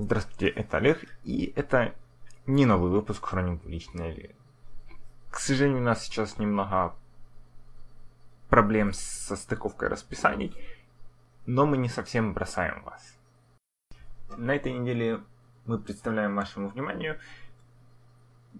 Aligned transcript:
Здравствуйте, 0.00 0.46
это 0.46 0.76
Олег, 0.76 1.04
и 1.24 1.52
это 1.56 1.92
не 2.46 2.66
новый 2.66 2.88
выпуск 2.88 3.26
Хроник 3.26 3.64
личной 3.64 4.32
К 5.28 5.40
сожалению, 5.40 5.80
у 5.80 5.84
нас 5.84 6.04
сейчас 6.04 6.38
немного 6.38 6.94
проблем 8.48 8.92
со 8.92 9.34
стыковкой 9.34 9.88
расписаний, 9.88 10.54
но 11.46 11.66
мы 11.66 11.78
не 11.78 11.88
совсем 11.88 12.32
бросаем 12.32 12.84
вас. 12.84 13.18
На 14.36 14.54
этой 14.54 14.72
неделе 14.72 15.20
мы 15.66 15.80
представляем 15.80 16.36
вашему 16.36 16.68
вниманию 16.68 17.18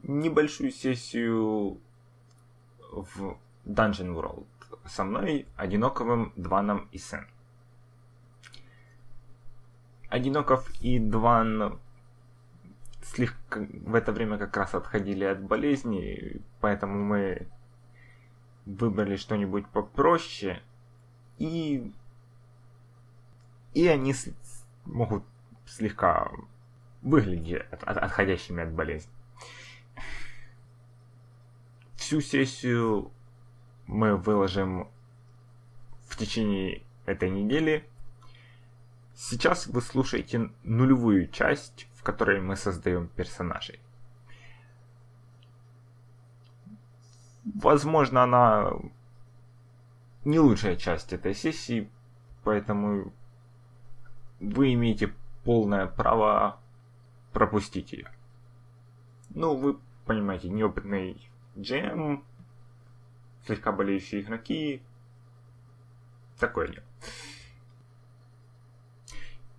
небольшую 0.02 0.72
сессию 0.72 1.80
в 2.90 3.38
Dungeon 3.64 4.12
World 4.12 4.46
со 4.88 5.04
мной, 5.04 5.46
Одиноковым, 5.56 6.32
Дваном 6.34 6.88
и 6.90 6.98
Сен. 6.98 7.28
Одиноков 10.08 10.70
и 10.80 10.98
Дван 10.98 11.78
слегка 13.02 13.60
в 13.60 13.94
это 13.94 14.12
время 14.12 14.38
как 14.38 14.56
раз 14.56 14.74
отходили 14.74 15.24
от 15.24 15.42
болезни, 15.42 16.40
поэтому 16.60 17.04
мы 17.04 17.46
выбрали 18.64 19.16
что-нибудь 19.16 19.66
попроще, 19.68 20.62
и 21.38 21.92
и 23.74 23.86
они 23.86 24.12
с... 24.12 24.28
могут 24.84 25.24
слегка 25.66 26.30
выглядеть 27.02 27.62
от, 27.70 27.82
от, 27.84 27.96
отходящими 27.98 28.62
от 28.62 28.72
болезни. 28.72 29.12
Всю 31.96 32.20
сессию 32.20 33.10
мы 33.86 34.16
выложим 34.16 34.88
в 36.08 36.16
течение 36.16 36.82
этой 37.06 37.30
недели. 37.30 37.88
Сейчас 39.20 39.66
вы 39.66 39.82
слушаете 39.82 40.52
нулевую 40.62 41.26
часть, 41.26 41.88
в 41.94 42.04
которой 42.04 42.40
мы 42.40 42.54
создаем 42.54 43.08
персонажей. 43.08 43.80
Возможно, 47.44 48.22
она 48.22 48.70
не 50.24 50.38
лучшая 50.38 50.76
часть 50.76 51.12
этой 51.12 51.34
сессии, 51.34 51.90
поэтому 52.44 53.12
вы 54.38 54.74
имеете 54.74 55.12
полное 55.42 55.88
право 55.88 56.60
пропустить 57.32 57.92
ее. 57.92 58.12
Ну, 59.30 59.56
вы 59.56 59.80
понимаете, 60.06 60.48
неопытный 60.48 61.28
GM, 61.56 62.22
слегка 63.46 63.72
болеющие 63.72 64.20
игроки, 64.20 64.80
такое 66.38 66.68
дело. 66.68 66.87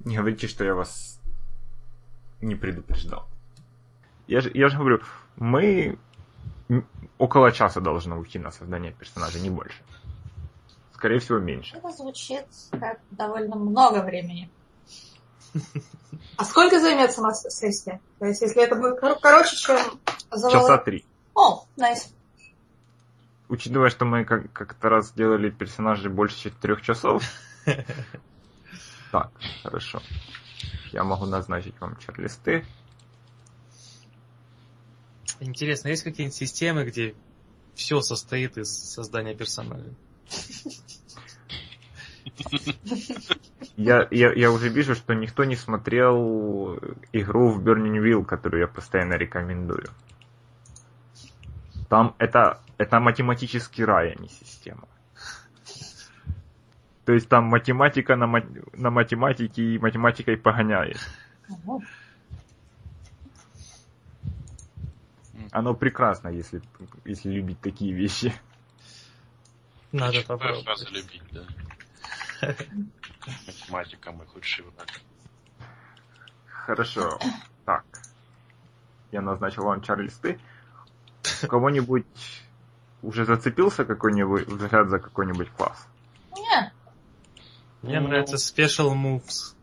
Не 0.05 0.17
говорите, 0.17 0.47
что 0.47 0.63
я 0.63 0.73
вас 0.73 1.19
не 2.41 2.55
предупреждал. 2.55 3.27
Я 4.27 4.41
же, 4.41 4.51
я 4.53 4.69
же 4.69 4.77
говорю, 4.77 5.01
мы 5.35 5.97
около 7.17 7.51
часа 7.51 7.81
должны 7.81 8.15
уйти 8.15 8.39
на 8.39 8.51
создание 8.51 8.93
персонажа, 8.93 9.39
не 9.39 9.49
больше. 9.49 9.81
Скорее 10.93 11.19
всего, 11.19 11.39
меньше. 11.39 11.77
Это 11.77 11.91
звучит 11.91 12.45
как 12.71 12.99
довольно 13.11 13.55
много 13.55 14.03
времени. 14.03 14.49
А 16.37 16.45
сколько 16.45 16.79
займет 16.79 17.11
сама 17.11 17.33
сессия? 17.33 17.99
То 18.19 18.25
есть, 18.25 18.41
если 18.41 18.61
это 18.63 18.75
будет 18.75 18.99
короче, 18.99 19.55
чем 19.55 19.77
завал... 20.31 20.51
Часа 20.51 20.77
три. 20.77 21.05
О, 21.33 21.65
найс. 21.75 22.13
Учитывая, 23.47 23.89
что 23.89 24.05
мы 24.05 24.25
как- 24.25 24.51
как-то 24.53 24.89
раз 24.89 25.11
делали 25.13 25.49
персонажей 25.49 26.11
больше 26.11 26.37
четырех 26.37 26.81
часов. 26.81 27.23
Так, 29.11 29.31
хорошо. 29.63 30.01
Я 30.91 31.03
могу 31.03 31.25
назначить 31.25 31.79
вам 31.79 31.97
чат-листы. 31.97 32.65
Интересно, 35.39 35.87
есть 35.87 36.03
какие-нибудь 36.03 36.35
системы, 36.35 36.85
где 36.85 37.15
все 37.75 38.01
состоит 38.01 38.57
из 38.57 38.69
создания 38.69 39.35
персонажа? 39.35 39.93
Я, 43.77 44.07
я, 44.11 44.33
я 44.33 44.51
уже 44.51 44.69
вижу, 44.69 44.95
что 44.95 45.13
никто 45.13 45.45
не 45.45 45.55
смотрел 45.55 46.77
игру 47.13 47.51
в 47.51 47.65
Burning 47.65 48.03
Wheel, 48.03 48.25
которую 48.25 48.61
я 48.61 48.67
постоянно 48.67 49.13
рекомендую. 49.13 49.89
Там 51.87 52.15
это, 52.19 52.61
это 52.77 52.99
математический 52.99 53.85
рай, 53.85 54.11
а 54.11 54.21
не 54.21 54.27
система. 54.27 54.87
То 57.09 57.13
есть 57.13 57.27
там 57.27 57.45
математика 57.45 58.15
на, 58.15 58.27
на 58.73 58.91
математике 58.91 59.63
и 59.63 59.79
математикой 59.79 60.37
погоняет. 60.37 60.99
Оно 65.49 65.73
прекрасно, 65.73 66.27
если, 66.27 66.61
если 67.05 67.31
любить 67.31 67.59
такие 67.61 67.95
вещи. 67.95 68.31
Надо 69.91 70.21
попробовать. 70.21 70.65
Фраза 70.65 70.87
любить, 70.89 71.23
да. 71.31 72.55
Математика 73.47 74.11
мой 74.11 74.27
худший 74.27 74.65
враг. 74.65 75.01
Хорошо. 76.45 77.17
Так. 77.65 77.85
Я 79.11 79.21
назначил 79.21 79.63
вам 79.63 79.81
чарльсты. 79.81 80.39
У 81.41 81.47
кого-нибудь 81.47 82.05
уже 83.01 83.25
зацепился 83.25 83.83
какой-нибудь 83.83 84.47
взгляд 84.47 84.89
за 84.89 84.99
какой-нибудь 84.99 85.49
класс? 85.49 85.87
Нет. 87.81 87.91
Мне 87.91 87.99
ну... 87.99 88.07
нравится 88.09 88.35
Special 88.35 88.93
Moves. 88.93 89.55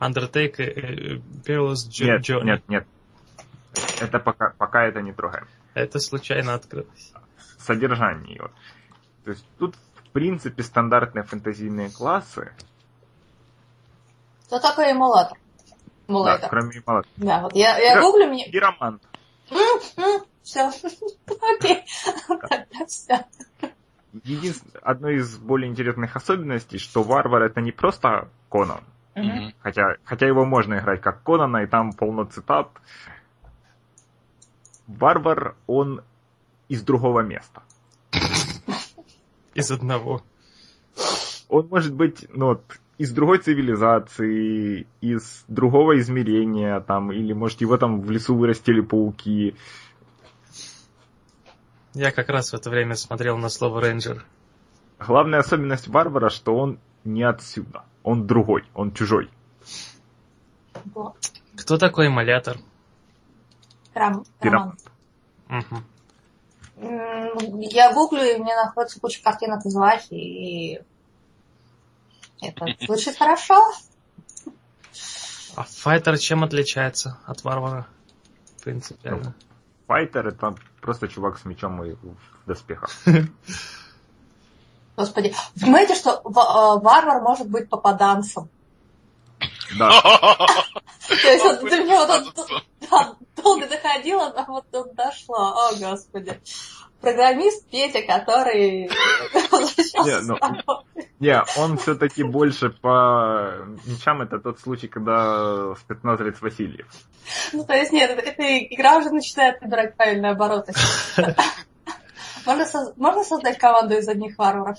Undertaker, 0.00 0.62
э, 0.62 1.20
Perilous 1.44 1.86
Нет, 2.00 2.28
Journey. 2.28 2.44
нет, 2.44 2.68
нет. 2.68 2.86
Это 4.00 4.18
пока, 4.18 4.54
пока 4.56 4.86
это 4.86 5.02
не 5.02 5.12
трогаем. 5.12 5.46
Это 5.74 6.00
случайно 6.00 6.54
открылось. 6.54 7.12
Содержание 7.58 8.36
его. 8.36 8.50
То 9.24 9.30
есть 9.30 9.44
тут, 9.58 9.76
в 9.76 10.08
принципе, 10.10 10.62
стандартные 10.62 11.22
фэнтезийные 11.24 11.90
классы. 11.90 12.52
Что 14.46 14.58
такое 14.58 14.92
эмулятор? 14.92 15.38
Эмулятор. 16.08 16.40
Да, 16.40 16.48
кроме 16.48 16.70
эмулятора. 16.70 17.06
Да, 17.18 17.42
вот 17.42 17.54
я, 17.54 17.78
я 17.78 18.00
гуглю 18.00 18.26
мне... 18.26 18.50
Пиромант. 18.50 19.02
Все. 20.42 20.70
Окей. 21.58 21.84
Тогда 22.26 22.86
все. 22.86 23.26
Единственное, 24.24 24.80
одной 24.82 25.16
из 25.16 25.36
более 25.38 25.70
интересных 25.70 26.16
особенностей, 26.16 26.78
что 26.78 27.02
варвар 27.02 27.42
это 27.42 27.60
не 27.60 27.72
просто 27.72 28.28
Конан. 28.50 28.82
Mm-hmm. 29.14 29.54
Хотя, 29.60 29.96
хотя 30.04 30.26
его 30.26 30.44
можно 30.44 30.78
играть 30.78 31.00
как 31.00 31.22
Конана, 31.22 31.58
и 31.58 31.66
там 31.66 31.92
полно 31.92 32.24
цитат. 32.24 32.68
Варвар, 34.86 35.56
он 35.66 36.02
из 36.68 36.82
другого 36.82 37.20
места. 37.20 37.62
Из 39.54 39.70
одного. 39.70 40.22
Он 41.48 41.66
может 41.68 41.92
быть, 41.92 42.26
ну, 42.30 42.46
вот, 42.46 42.62
из 43.00 43.12
другой 43.12 43.38
цивилизации, 43.38 44.86
из 45.00 45.44
другого 45.48 45.98
измерения, 45.98 46.78
там, 46.80 47.10
или, 47.10 47.32
может, 47.32 47.60
его 47.60 47.76
там 47.76 48.00
в 48.02 48.10
лесу 48.10 48.36
вырастили 48.36 48.80
пауки. 48.82 49.56
Я 51.94 52.12
как 52.12 52.28
раз 52.28 52.52
в 52.52 52.54
это 52.54 52.70
время 52.70 52.94
смотрел 52.94 53.36
на 53.36 53.48
слово 53.48 53.80
рейнджер. 53.80 54.24
Главная 54.98 55.40
особенность 55.40 55.88
варвара, 55.88 56.28
что 56.28 56.56
он 56.56 56.78
не 57.04 57.22
отсюда. 57.22 57.84
Он 58.02 58.26
другой, 58.26 58.64
он 58.74 58.92
чужой. 58.92 59.30
Кто 61.56 61.78
такой 61.78 62.06
эмулятор? 62.06 62.58
Рам, 63.94 64.24
Роман. 64.40 64.78
Угу. 65.48 65.82
Я 67.70 67.92
гуглю, 67.92 68.22
и 68.22 68.38
мне 68.38 68.54
находится 68.54 69.00
куча 69.00 69.22
картин 69.22 69.52
отозвать, 69.52 70.06
и 70.10 70.80
это 72.40 72.66
звучит 72.80 73.16
хорошо. 73.16 73.72
А 75.56 75.64
файтер 75.64 76.18
чем 76.18 76.44
отличается 76.44 77.18
от 77.26 77.42
варвара? 77.44 77.86
Принципиально. 78.62 79.34
Ну, 79.90 79.96
файтер 79.96 80.28
это 80.28 80.54
просто 80.80 81.08
чувак 81.08 81.38
с 81.38 81.44
мечом 81.44 81.82
и 81.82 81.94
в 81.94 82.46
доспехах. 82.46 82.90
Господи, 84.96 85.34
понимаете, 85.60 85.96
что 85.96 86.10
э, 86.10 86.20
варвар 86.24 87.20
может 87.20 87.48
быть 87.48 87.68
попаданцем? 87.68 88.48
Да. 89.78 90.00
То 91.08 91.28
есть 91.28 91.44
вот 91.44 91.60
до 91.62 91.82
меня 91.82 92.06
вот 92.06 93.16
долго 93.36 93.66
доходило, 93.66 94.26
а 94.28 94.44
вот 94.46 94.64
тут 94.70 94.94
дошло. 94.94 95.56
О, 95.56 95.74
Господи. 95.74 96.40
Программист 97.00 97.66
Петя, 97.68 98.02
который 98.02 98.88
не, 100.04 100.20
ну, 100.20 100.38
Не, 101.20 101.42
он 101.58 101.76
все-таки 101.76 102.22
больше 102.22 102.70
по 102.70 103.52
мячам 103.84 104.22
это 104.22 104.38
тот 104.38 104.58
случай, 104.58 104.88
когда 104.88 105.74
спецназрец 105.76 106.40
Васильев. 106.40 106.86
Ну, 107.52 107.62
то 107.62 107.74
есть, 107.74 107.92
нет, 107.92 108.10
эта 108.18 108.58
игра 108.58 108.96
уже 108.96 109.10
начинает 109.10 109.60
набирать 109.60 109.94
правильные 109.96 110.32
обороты. 110.32 110.72
Можно, 112.46 113.24
создать 113.24 113.58
команду 113.58 113.98
из 113.98 114.08
одних 114.08 114.38
варваров? 114.38 114.78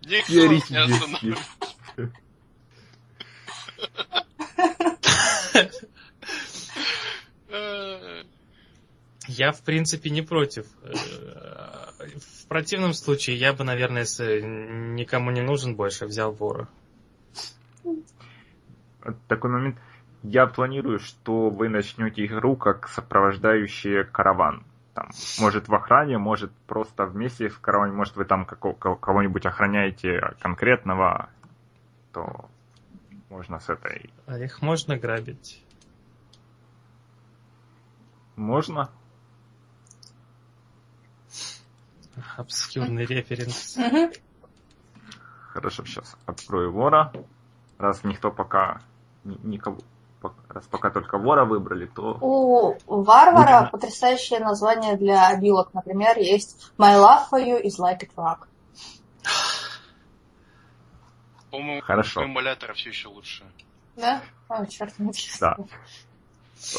Никто. 0.00 0.32
Я, 9.28 9.52
в 9.52 9.60
принципе, 9.62 10.10
не 10.10 10.22
против 10.22 10.66
э, 10.82 11.51
Э, 12.52 12.54
В 12.54 12.54
противном 12.54 12.92
случае 12.92 13.36
я 13.36 13.54
бы, 13.54 13.64
наверное, 13.64 14.02
если 14.02 14.42
никому 14.42 15.30
не 15.30 15.40
нужен 15.40 15.74
больше, 15.74 16.04
взял 16.04 16.32
вора. 16.32 16.68
Такой 19.26 19.50
момент. 19.50 19.78
Я 20.22 20.46
планирую, 20.46 20.98
что 20.98 21.48
вы 21.48 21.70
начнете 21.70 22.26
игру 22.26 22.56
как 22.56 22.88
сопровождающие 22.88 24.04
караван. 24.04 24.64
Там, 24.94 25.08
может 25.40 25.68
в 25.68 25.74
охране, 25.74 26.18
может 26.18 26.52
просто 26.66 27.06
вместе 27.06 27.48
в 27.48 27.58
караване, 27.60 27.94
может 27.94 28.16
вы 28.16 28.26
там 28.26 28.44
кого-нибудь 28.44 29.46
охраняете 29.46 30.20
конкретного, 30.38 31.30
то 32.12 32.50
можно 33.30 33.58
с 33.60 33.70
этой... 33.70 34.12
А 34.26 34.38
их 34.38 34.60
можно 34.60 34.98
грабить. 34.98 35.64
Можно? 38.36 38.90
Обскюрный 42.36 43.04
референс. 43.06 43.76
Хорошо, 45.48 45.84
сейчас 45.84 46.16
открою 46.26 46.72
вора. 46.72 47.12
Раз 47.78 48.04
никто 48.04 48.30
пока 48.30 48.80
ни- 49.24 49.38
никого, 49.42 49.78
раз 50.48 50.66
пока 50.66 50.90
только 50.90 51.18
вора 51.18 51.44
выбрали, 51.44 51.86
то 51.86 52.16
У 52.20 53.02
варвара 53.02 53.68
потрясающее 53.70 54.40
название 54.40 54.96
для 54.96 55.28
обилок. 55.28 55.74
Например, 55.74 56.16
есть 56.18 56.72
My 56.78 56.96
love 56.96 57.24
for 57.30 57.42
you 57.44 57.60
is 57.62 57.78
like 57.78 58.02
a 58.02 58.08
truck. 58.14 58.46
По-моему, 61.50 61.82
Хорошо. 61.82 62.20
у 62.20 62.24
эмулятора 62.24 62.72
все 62.72 62.88
еще 62.90 63.08
лучше. 63.08 63.44
Да? 63.96 64.22
О, 64.48 64.64
черт, 64.66 64.98
не 64.98 65.12
Да. 65.38 65.56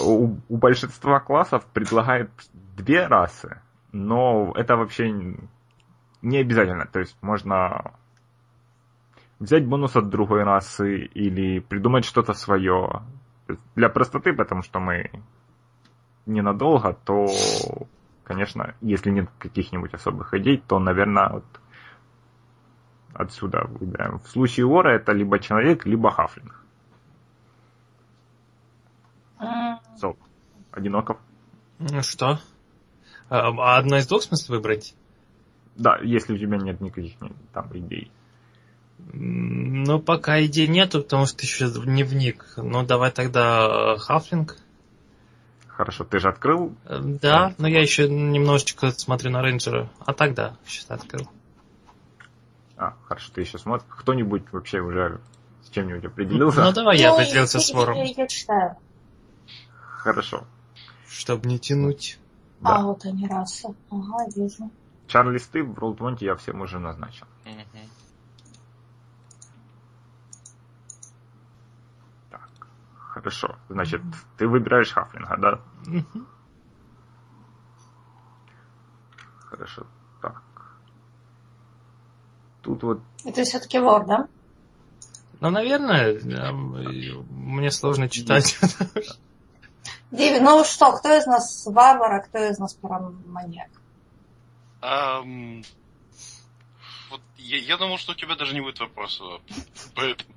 у, 0.01 0.35
у 0.49 0.57
большинства 0.57 1.19
классов 1.19 1.63
предлагают 1.67 2.31
две 2.53 3.05
расы, 3.05 3.61
но 3.93 4.51
это 4.55 4.75
вообще 4.75 5.11
не 6.21 6.37
обязательно. 6.37 6.85
То 6.85 6.99
есть 6.99 7.15
можно 7.21 7.93
взять 9.39 9.65
бонус 9.65 9.95
от 9.95 10.09
другой 10.09 10.43
расы 10.43 11.05
или 11.05 11.59
придумать 11.59 12.03
что-то 12.03 12.33
свое. 12.33 13.03
Для 13.75 13.89
простоты, 13.89 14.33
потому 14.33 14.63
что 14.63 14.79
мы 14.79 15.11
ненадолго, 16.25 16.93
то, 16.93 17.27
конечно, 18.23 18.75
если 18.81 19.11
нет 19.11 19.29
каких-нибудь 19.37 19.93
особых 19.93 20.33
идей, 20.33 20.63
то, 20.65 20.79
наверное, 20.79 21.29
вот 21.29 21.45
отсюда 23.13 23.65
выбираем. 23.67 24.19
В 24.19 24.27
случае 24.27 24.65
вора 24.65 24.95
это 24.95 25.11
либо 25.11 25.39
человек, 25.39 25.85
либо 25.85 26.09
хафлинг. 26.09 26.59
Сол. 29.97 30.17
Одиноков. 30.71 31.19
Ну 31.79 32.01
Что? 32.01 32.39
А 33.33 33.47
а 33.47 33.77
одно 33.79 33.97
из 33.97 34.05
двух 34.05 34.21
в 34.21 34.25
смысле 34.25 34.57
выбрать? 34.57 34.93
Да, 35.75 35.97
если 36.03 36.33
у 36.33 36.37
тебя 36.37 36.57
нет 36.57 36.81
никаких 36.81 37.15
там 37.51 37.67
идей. 37.73 38.11
Ну, 39.11 39.99
пока 39.99 40.45
идей 40.45 40.67
нету, 40.67 41.01
потому 41.01 41.25
что 41.25 41.41
еще 41.41 41.65
не 41.85 42.03
вник. 42.03 42.45
Ну, 42.57 42.83
давай 42.83 43.09
тогда 43.09 43.95
э, 43.95 43.97
Хафлинг. 43.97 44.57
Хорошо, 45.67 46.03
ты 46.03 46.19
же 46.19 46.29
открыл. 46.29 46.75
Э, 46.85 46.99
Да, 47.01 47.55
но 47.57 47.67
я 47.67 47.81
еще 47.81 48.07
немножечко 48.07 48.91
смотрю 48.91 49.31
на 49.31 49.41
рейнджера. 49.41 49.89
А 50.05 50.13
тогда 50.13 50.55
сейчас 50.67 50.91
открыл. 50.91 51.27
А, 52.77 52.93
хорошо, 53.05 53.31
ты 53.33 53.41
еще 53.41 53.57
смотришь. 53.57 53.87
Кто-нибудь 53.89 54.43
вообще 54.51 54.79
уже 54.79 55.19
с 55.63 55.71
чем-нибудь 55.71 56.05
определился? 56.05 56.63
Ну, 56.63 56.71
давай 56.71 56.99
я 56.99 57.09
ну, 57.09 57.15
определился 57.15 57.59
с 57.59 57.73
вором. 57.73 57.97
Я, 57.97 58.03
я 58.03 58.27
читаю. 58.27 58.75
Хорошо. 59.81 60.43
Чтобы 61.09 61.49
не 61.49 61.57
тянуть. 61.57 62.19
Да. 62.63 62.77
А, 62.77 62.81
вот 62.83 63.03
они 63.05 63.27
расы. 63.27 63.75
Ага, 63.89 64.25
вижу. 64.35 64.71
Чарлиз, 65.07 65.47
ты 65.47 65.63
в 65.63 65.77
Ролл-20 65.77 66.17
я 66.21 66.35
всем 66.35 66.61
уже 66.61 66.79
назначил. 66.79 67.27
Мгм. 67.43 67.89
Так, 72.29 72.49
хорошо. 72.97 73.57
Значит, 73.67 74.01
ты 74.37 74.47
выбираешь 74.47 74.93
Хафлинга, 74.93 75.37
да? 75.37 75.61
Мгм. 75.85 76.27
Хорошо. 79.49 79.85
Так. 80.21 80.41
Тут 82.61 82.83
вот 82.83 83.01
Это 83.25 83.43
все-таки 83.43 83.77
вор, 83.79 84.05
да? 84.05 84.29
Ну, 85.41 85.49
наверное, 85.49 86.13
и 86.13 87.11
мне 87.29 87.71
сложно 87.71 88.07
читать. 88.07 88.57
Диви, 90.11 90.39
ну 90.39 90.63
что, 90.63 90.91
кто 90.93 91.15
из 91.15 91.25
нас 91.25 91.65
варвар, 91.65 92.13
а 92.13 92.19
кто 92.21 92.37
из 92.37 92.59
нас 92.59 92.73
параманьяк? 92.75 93.69
Ам, 94.81 95.63
вот 97.09 97.21
я, 97.37 97.57
я 97.57 97.77
думал, 97.77 97.97
что 97.97 98.11
у 98.11 98.15
тебя 98.15 98.35
даже 98.35 98.53
не 98.53 98.61
будет 98.61 98.79
вопроса. 98.79 99.23
Поэтому. 99.95 100.33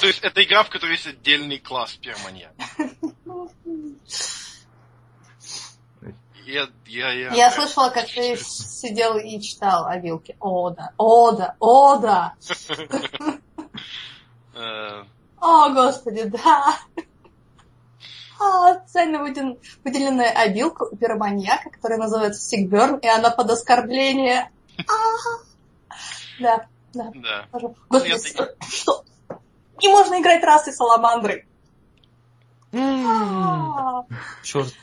То 0.00 0.06
есть 0.06 0.20
это 0.20 0.42
игра, 0.44 0.62
в 0.62 0.70
которой 0.70 0.92
есть 0.92 1.06
отдельный 1.06 1.58
класс 1.58 1.94
перманьяк. 1.94 2.52
Я, 6.46 6.68
я, 6.86 7.12
я, 7.12 7.34
Я 7.34 7.50
слышала, 7.50 7.90
как 7.90 8.06
ты 8.06 8.36
сидел 8.36 9.18
и 9.18 9.40
читал 9.40 9.86
о 9.86 9.98
вилке. 9.98 10.34
О, 10.40 10.70
да, 10.70 10.92
о, 10.96 11.32
да, 11.32 11.56
о, 11.58 11.96
да. 11.96 12.34
Э, 14.54 15.04
О, 15.40 15.72
господи, 15.72 16.24
да. 16.24 16.76
А, 18.40 18.74
специально 18.80 19.18
выделен- 19.18 19.58
выделенная 19.84 20.30
обилка 20.30 20.84
у 20.84 20.96
пироманьяка, 20.96 21.70
которая 21.70 21.98
называется 21.98 22.40
Сигберн, 22.40 22.96
и 22.98 23.06
она 23.06 23.30
под 23.30 23.50
оскорбление. 23.50 24.50
А. 24.78 25.92
Да, 26.40 26.66
да. 26.94 27.46
Ну, 27.52 27.74
Господи, 27.88 28.16
что? 28.70 29.04
Не 29.82 29.88
можно 29.88 30.20
играть 30.20 30.42
расой 30.44 30.72
саламандры. 30.72 31.46
М, 32.72 34.06
Черт. 34.42 34.74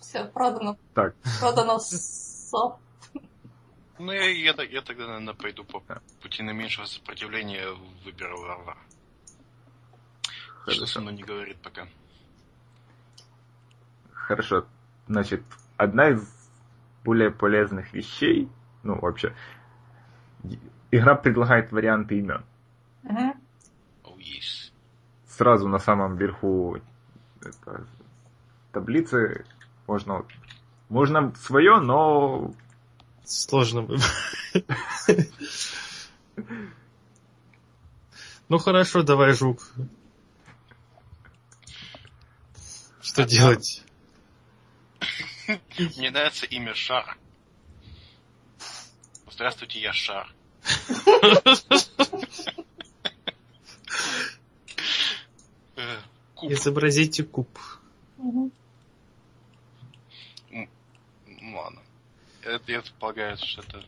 Все, 0.00 0.24
продано. 0.26 0.76
так. 0.94 1.14
Продано. 1.40 1.80
Ну, 3.98 4.12
я, 4.12 4.28
я, 4.28 4.54
я 4.62 4.82
тогда, 4.82 5.06
наверное, 5.06 5.34
пойду 5.34 5.64
по 5.64 5.80
пути 6.20 6.42
наименьшего 6.42 6.84
сопротивления, 6.86 7.68
выберу 8.04 8.40
Варвар. 8.42 8.76
Что 10.66 10.72
со 10.72 10.78
Хорошо. 10.80 11.00
мной 11.00 11.14
не 11.14 11.22
говорит 11.22 11.56
пока. 11.62 11.86
Хорошо. 14.12 14.66
Значит, 15.06 15.42
одна 15.76 16.10
из 16.10 16.26
более 17.04 17.30
полезных 17.30 17.92
вещей, 17.92 18.48
ну, 18.82 18.98
вообще, 18.98 19.34
игра 20.90 21.14
предлагает 21.14 21.70
варианты 21.72 22.18
имен. 22.18 22.44
Мгм. 23.02 23.34
Oh, 24.04 24.16
yes. 24.16 24.72
Сразу 25.26 25.68
на 25.68 25.78
самом 25.78 26.16
верху 26.16 26.78
это, 27.42 27.86
таблицы 28.72 29.44
можно 29.86 30.24
можно 30.88 31.34
свое, 31.34 31.80
но 31.80 32.54
Сложно 33.24 33.82
выбрать. 33.82 34.02
Ну 38.50 38.58
хорошо, 38.58 39.02
давай, 39.02 39.32
жук. 39.32 39.60
Что 43.14 43.24
делать? 43.26 43.80
Мне 45.96 46.10
нравится 46.10 46.46
имя 46.46 46.74
Шар. 46.74 47.16
Здравствуйте, 49.30 49.78
я 49.80 49.92
Шар. 49.92 50.34
Куб. 56.34 56.50
Изобразите 56.52 57.22
куб. 57.22 57.56
Ну, 58.18 58.50
ладно. 61.54 61.80
Это, 62.42 62.72
я 62.72 62.82
полагаю, 62.98 63.36
что 63.36 63.62
это... 63.62 63.84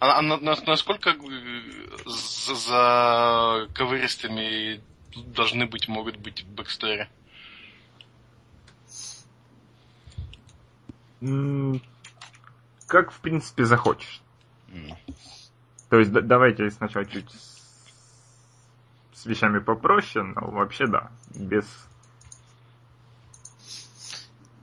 А, 0.00 0.18
а 0.18 0.22
на- 0.22 0.36
на- 0.36 0.60
насколько 0.66 1.10
э, 1.10 1.60
за, 2.04 2.54
за 2.54 3.68
ковыристыми 3.74 4.82
должны 5.14 5.64
быть, 5.64 5.88
могут 5.88 6.18
быть 6.18 6.44
backstory? 6.44 7.08
Как 12.86 13.10
в 13.10 13.20
принципе 13.20 13.64
захочешь. 13.64 14.22
М. 14.68 14.96
То 15.88 15.98
есть 15.98 16.12
да- 16.12 16.20
давайте 16.20 16.70
сначала 16.70 17.04
чуть 17.04 17.30
с, 17.30 17.92
с 19.14 19.26
вещами 19.26 19.58
попроще, 19.58 20.24
но 20.24 20.50
вообще 20.50 20.86
да, 20.86 21.10
без... 21.34 21.64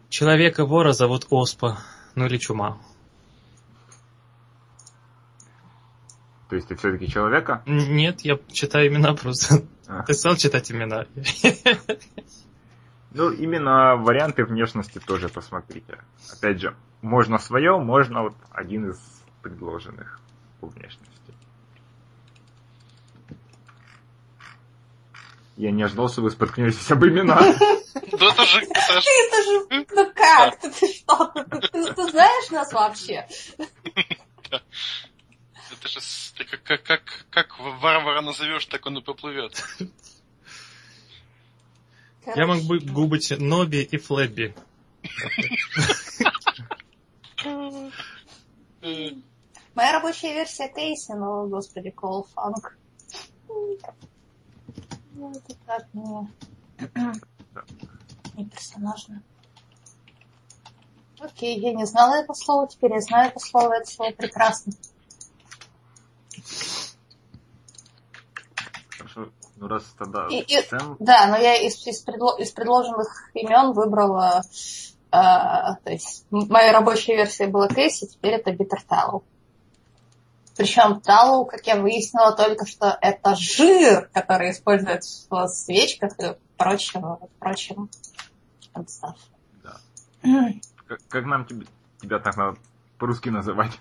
Человека-вора 0.09 0.93
зовут 0.93 1.27
Оспа. 1.29 1.79
Ну 2.15 2.25
или 2.27 2.37
Чума. 2.37 2.77
То 6.49 6.55
есть 6.55 6.67
ты 6.67 6.75
все-таки 6.75 7.07
человека? 7.07 7.63
Нет, 7.65 8.21
я 8.21 8.37
читаю 8.51 8.87
имена 8.89 9.15
просто. 9.15 9.63
А. 9.87 10.03
Ты 10.03 10.13
стал 10.13 10.35
читать 10.35 10.71
имена. 10.71 11.07
Ну, 13.13 13.31
именно 13.31 13.95
варианты 13.95 14.43
внешности 14.43 14.99
тоже 14.99 15.29
посмотрите. 15.29 15.99
Опять 16.31 16.59
же, 16.61 16.75
можно 17.01 17.37
свое, 17.37 17.77
можно 17.77 18.23
вот 18.23 18.35
один 18.51 18.89
из 18.89 18.99
предложенных 19.41 20.19
по 20.59 20.67
внешности. 20.67 21.09
Я 25.55 25.69
не 25.69 25.83
ожидал, 25.83 26.09
что 26.09 26.21
вы 26.21 26.31
споткнетесь 26.31 26.89
об 26.91 27.05
имена. 27.05 27.39
Это 27.93 28.45
же, 28.45 28.61
Это 28.61 29.43
же, 29.43 29.85
ну 29.91 30.11
как, 30.15 30.59
ты, 30.59 30.71
ты 30.71 30.87
что, 30.93 31.27
ты, 31.27 31.93
ты- 31.93 32.09
знаешь 32.09 32.49
нас 32.49 32.73
вообще? 32.73 33.27
это 35.71 35.87
же 35.87 35.99
ты 36.37 36.45
как, 36.45 36.63
как, 36.63 36.83
как, 36.83 37.25
как 37.29 37.59
варвара 37.59 38.21
назовешь, 38.21 38.65
так 38.65 38.85
он 38.85 38.97
и 38.97 39.01
поплывет. 39.01 39.63
Я 42.25 42.47
мог 42.47 42.61
бы 42.63 42.79
губить 42.79 43.33
Ноби 43.37 43.81
и 43.81 43.97
Флэбби. 43.97 44.55
Моя 49.75 49.91
рабочая 49.93 50.33
версия 50.33 50.69
Кейси, 50.69 51.13
но, 51.13 51.47
господи, 51.47 51.89
Кол 51.89 52.27
Фанк. 52.33 52.77
Ну, 55.15 55.31
это 55.31 55.55
так 55.65 55.87
не... 55.93 56.29
не 58.35 58.45
персонажно. 58.45 59.21
Окей, 61.19 61.59
я 61.59 61.73
не 61.73 61.85
знала 61.85 62.15
это 62.15 62.33
слово, 62.33 62.67
теперь 62.67 62.93
я 62.93 63.01
знаю 63.01 63.29
это 63.29 63.39
слово, 63.39 63.73
это 63.75 63.89
слово 63.89 64.11
прекрасно. 64.11 64.73
Хорошо, 68.97 69.31
ну 69.57 69.67
раз 69.67 69.83
тогда 69.97 70.27
И- 70.29 70.41
и- 70.41 70.65
Да, 70.99 71.27
но 71.27 71.37
я 71.37 71.55
из, 71.55 71.85
из, 71.87 72.05
предло- 72.05 72.37
из 72.39 72.51
предложенных 72.51 73.29
имен 73.33 73.73
выбрала... 73.73 74.41
э, 75.11 75.15
то 75.15 75.77
есть 75.91 76.25
моя 76.31 76.73
рабочая 76.73 77.15
версия 77.15 77.47
была 77.47 77.67
Кейси, 77.67 78.07
теперь 78.07 78.33
это 78.33 78.51
Биттер 78.51 78.81
Таллоу. 78.83 79.23
Причем 80.55 81.01
Таллоу, 81.01 81.45
как 81.45 81.65
я 81.65 81.81
выяснила 81.81 82.31
только 82.33 82.65
что, 82.67 82.97
это 83.01 83.35
жир, 83.35 84.09
который 84.13 84.51
используется 84.51 85.25
в 85.29 85.47
свечках 85.47 86.13
и 86.19 86.35
прочем, 86.57 87.17
прочем 87.39 87.89
stuff. 88.75 89.15
Да. 89.63 89.77
как, 90.87 90.99
как 91.09 91.25
нам 91.25 91.45
тебе, 91.45 91.65
тебя 91.99 92.19
так 92.19 92.37
надо 92.37 92.57
по-русски 92.99 93.29
называть? 93.29 93.71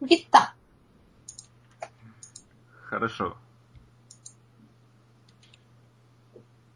Вита. 0.00 0.52
Хорошо. 2.84 3.36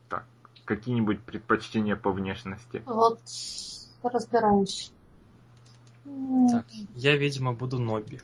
Так, 0.08 0.24
какие-нибудь 0.64 1.22
предпочтения 1.22 1.96
по 1.96 2.10
внешности? 2.10 2.82
Вот 2.86 3.20
разбираюсь. 4.02 4.92
Так, 6.50 6.66
я, 6.94 7.16
видимо, 7.16 7.54
буду 7.54 7.78
Ноби. 7.78 8.20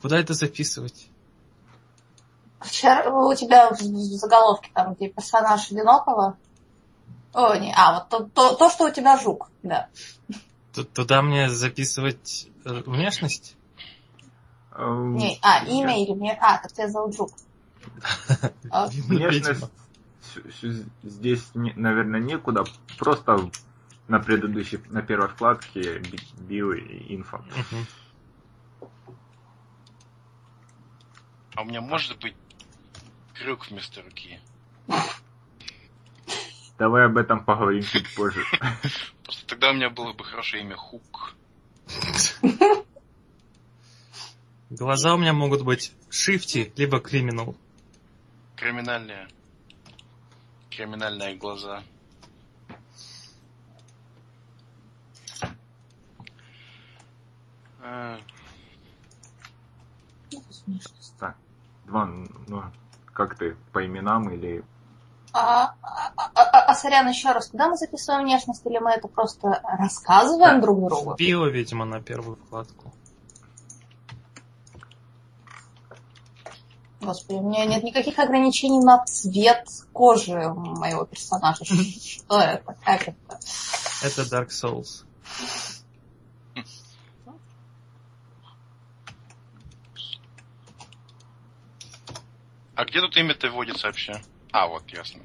Куда 0.00 0.18
это 0.18 0.34
записывать? 0.34 1.08
Вчера 2.60 3.10
у 3.10 3.34
тебя 3.34 3.70
в 3.70 3.80
заголовке 3.80 4.70
там, 4.72 4.94
где 4.94 5.08
персонаж 5.08 5.70
одинокого. 5.70 6.36
О, 7.32 7.56
не, 7.56 7.72
а, 7.74 7.94
вот 7.94 8.08
то, 8.08 8.24
то, 8.34 8.54
то, 8.56 8.70
что 8.70 8.84
у 8.86 8.90
тебя 8.90 9.18
жук, 9.18 9.50
да. 9.62 9.88
Т- 10.72 10.84
Туда 10.84 11.22
мне 11.22 11.48
записывать 11.48 12.48
э, 12.64 12.82
внешность? 12.86 13.56
Эм, 14.72 15.16
Не, 15.16 15.38
а, 15.42 15.64
имя 15.64 16.02
или 16.02 16.12
мне. 16.12 16.32
А, 16.40 16.58
как 16.58 16.72
тебя 16.72 16.88
зовут 16.88 17.16
жук. 17.16 17.30
А, 18.70 18.86
Внешность 19.08 19.64
здесь, 21.02 21.50
наверное, 21.54 22.20
некуда. 22.20 22.64
Просто 22.98 23.50
на 24.08 24.18
предыдущей, 24.18 24.80
на 24.88 25.02
первой 25.02 25.28
вкладке 25.28 25.98
би- 25.98 26.18
био 26.38 26.72
и 26.72 27.14
инфо. 27.14 27.44
А 31.54 31.62
у 31.62 31.64
меня 31.64 31.80
может 31.80 32.18
быть 32.20 32.34
крюк 33.34 33.68
вместо 33.68 34.02
руки. 34.02 34.40
Давай 36.78 37.06
об 37.06 37.16
этом 37.18 37.44
поговорим 37.44 37.82
чуть 37.82 38.12
позже. 38.14 38.42
Просто 39.24 39.46
тогда 39.46 39.70
у 39.70 39.74
меня 39.74 39.90
было 39.90 40.12
бы 40.14 40.24
хорошее 40.24 40.62
имя 40.62 40.76
Хук. 40.76 41.34
Глаза 44.70 45.14
у 45.14 45.18
меня 45.18 45.34
могут 45.34 45.62
быть 45.62 45.92
шифти, 46.10 46.72
либо 46.76 46.98
криминал. 46.98 47.54
Криминальные. 48.62 49.26
Криминальные 50.70 51.34
глаза. 51.34 51.82
А, 57.82 58.18
Так, 61.18 61.36
два, 61.86 62.06
ну, 62.46 62.62
как 63.12 63.36
ты, 63.36 63.56
по 63.72 63.84
именам 63.84 64.30
или... 64.30 64.64
А, 65.32 65.74
а, 65.82 66.12
а, 66.16 66.30
а, 66.34 66.60
а, 66.66 66.74
сорян, 66.76 67.08
еще 67.08 67.32
раз, 67.32 67.48
куда 67.48 67.68
мы 67.68 67.76
записываем 67.76 68.22
внешность, 68.22 68.64
или 68.64 68.78
мы 68.78 68.92
это 68.92 69.08
просто 69.08 69.60
рассказываем 69.64 70.60
Да. 70.60 70.66
друг 70.66 70.86
другу? 70.88 71.16
Био, 71.16 71.46
видимо, 71.46 71.84
на 71.84 72.00
первую 72.00 72.36
вкладку. 72.36 72.92
Господи, 77.02 77.38
у 77.38 77.48
меня 77.48 77.64
нет 77.66 77.82
никаких 77.82 78.16
ограничений 78.20 78.80
на 78.80 79.04
цвет 79.04 79.68
кожи 79.92 80.32
моего 80.32 81.04
персонажа. 81.04 81.64
Что 81.64 82.40
это? 82.40 82.76
Как 82.84 83.08
это? 83.08 83.38
Это 84.02 84.22
Dark 84.22 84.48
Souls. 84.48 85.04
а 92.76 92.84
где 92.84 93.00
тут 93.00 93.16
имя-то 93.16 93.50
вводится 93.50 93.88
вообще? 93.88 94.20
А, 94.52 94.68
вот, 94.68 94.88
ясно. 94.90 95.22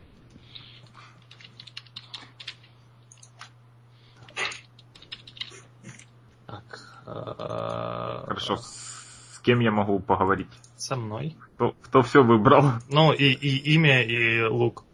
Так. 6.48 7.04
э, 7.06 8.24
Хорошо, 8.28 8.58
с, 8.58 9.36
с 9.36 9.40
кем 9.40 9.60
я 9.60 9.72
могу 9.72 10.00
поговорить? 10.00 10.50
Со 10.78 10.96
мной. 10.96 11.36
Кто, 11.56 11.76
кто 11.82 12.04
все 12.04 12.24
выбрал? 12.24 12.64
Ну, 12.90 13.12
и, 13.12 13.26
и 13.26 13.74
имя, 13.74 14.04
и 14.04 14.44
лук. 14.44 14.86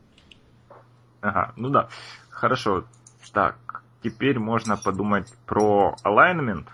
Ага, 1.19 1.53
ну 1.57 1.69
да. 1.69 1.89
Хорошо. 2.29 2.85
Так, 3.33 3.83
теперь 4.01 4.39
можно 4.39 4.77
подумать 4.77 5.31
про 5.45 5.95
alignment. 6.03 6.67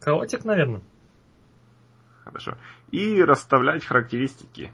Хаотик, 0.00 0.44
наверное. 0.44 0.82
Хорошо. 2.24 2.56
И 2.90 3.22
расставлять 3.22 3.84
характеристики. 3.84 4.72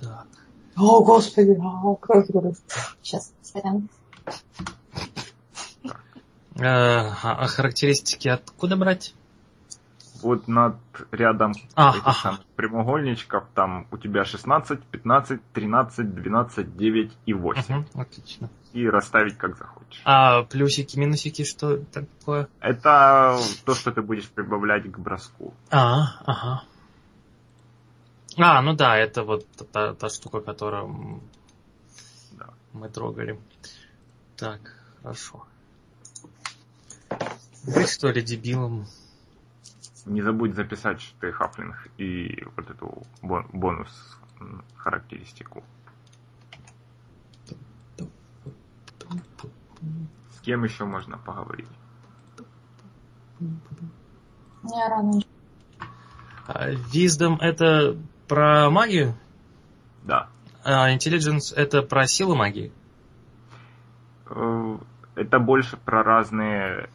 Так. 0.00 0.26
О, 0.76 1.02
господи, 1.02 1.52
говорит. 1.52 2.56
Сейчас, 3.02 3.32
сорян. 3.42 3.88
Э, 6.56 6.62
а, 6.62 7.14
а 7.22 7.46
характеристики 7.46 8.28
откуда 8.28 8.76
брать? 8.76 9.14
Вот 10.22 10.48
над 10.48 10.76
рядом 11.12 11.52
А, 11.74 11.90
этих 11.90 12.02
ага. 12.02 12.12
самых 12.12 12.44
прямоугольничков 12.56 13.44
там 13.54 13.86
у 13.90 13.96
тебя 13.96 14.24
16, 14.24 14.82
15, 14.82 15.40
13, 15.52 16.14
12, 16.14 16.76
9 16.76 17.12
и 17.26 17.32
8. 17.34 17.62
Мгм, 17.74 17.86
отлично. 17.94 18.50
И 18.72 18.86
расставить 18.88 19.36
как 19.38 19.56
захочешь. 19.56 20.02
А 20.04 20.42
плюсики, 20.44 20.98
минусики, 20.98 21.44
что 21.44 21.78
такое? 21.78 22.48
Это 22.60 23.38
то, 23.64 23.74
что 23.74 23.90
ты 23.92 24.02
будешь 24.02 24.28
прибавлять 24.28 24.90
к 24.90 24.98
броску. 24.98 25.54
А, 25.70 26.20
ага. 26.24 26.62
А, 28.38 28.62
ну 28.62 28.74
да, 28.74 28.96
это 28.96 29.24
вот 29.24 29.46
та, 29.72 29.94
та 29.94 30.08
штука, 30.08 30.40
которую 30.40 31.20
Да. 32.32 32.46
мы 32.72 32.88
трогали. 32.88 33.38
Так, 34.36 34.60
хорошо. 35.02 35.44
Быть 37.64 37.90
что 37.90 38.08
ли 38.10 38.22
дебилом? 38.22 38.86
Не 40.06 40.22
забудь 40.22 40.54
записать, 40.54 41.00
что 41.00 41.20
ты 41.20 41.32
хафлинг 41.32 41.88
и 41.98 42.44
вот 42.56 42.70
эту 42.70 43.02
бон- 43.22 43.48
бонус 43.52 44.18
характеристику. 44.76 45.62
С 50.36 50.40
кем 50.40 50.64
еще 50.64 50.84
можно 50.84 51.18
поговорить? 51.18 51.68
Мне 54.62 54.88
рано. 54.88 55.20
А, 56.46 56.70
Wisdom 56.72 57.38
это 57.40 57.96
про 58.28 58.70
магию, 58.70 59.14
Да. 60.04 60.28
а 60.64 60.94
Intelligence 60.94 61.54
это 61.54 61.82
про 61.82 62.06
силу 62.06 62.34
магии. 62.34 62.72
Э, 64.26 64.78
Это 65.16 65.38
больше 65.38 65.76
про 65.76 66.02
разные, 66.02 66.88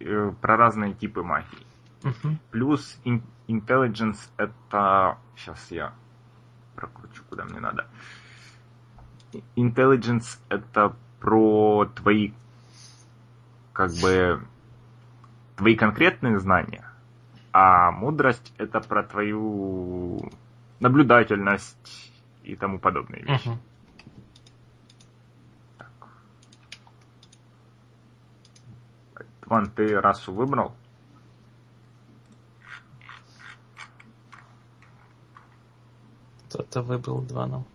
э, 0.00 0.32
про 0.40 0.56
разные 0.56 0.94
типы 0.94 1.22
магии. 1.22 1.66
Мгм. 2.06 2.38
Плюс 2.52 3.00
intelligence 3.48 4.30
это... 4.36 5.18
Сейчас 5.34 5.70
я 5.72 5.92
прокручу, 6.76 7.24
куда 7.28 7.44
мне 7.44 7.58
надо. 7.58 7.86
Intelligence 9.56 10.38
это 10.48 10.94
про 11.20 11.86
твои 11.86 12.32
как 13.72 13.90
бы 14.00 14.40
твои 15.56 15.74
конкретные 15.74 16.38
знания, 16.38 16.88
а 17.52 17.90
мудрость 17.90 18.54
это 18.56 18.80
про 18.80 19.02
твою 19.02 20.32
наблюдательность 20.78 22.12
и 22.44 22.54
тому 22.54 22.78
подобные 22.78 23.22
вещи. 23.22 23.48
Мгм. 23.48 23.58
Ван, 29.46 29.70
ты 29.70 30.00
расу 30.00 30.32
выбрал? 30.32 30.74
Кто-то 36.56 36.82
два 37.20 37.46
нам. 37.46 37.66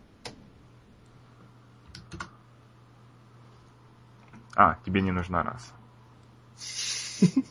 А, 4.56 4.80
тебе 4.84 5.02
не 5.02 5.12
нужна 5.12 5.44
раса. 5.44 5.74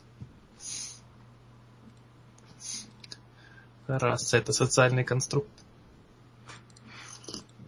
Раса 3.86 4.38
это 4.38 4.52
социальный 4.52 5.04
конструкт. 5.04 5.48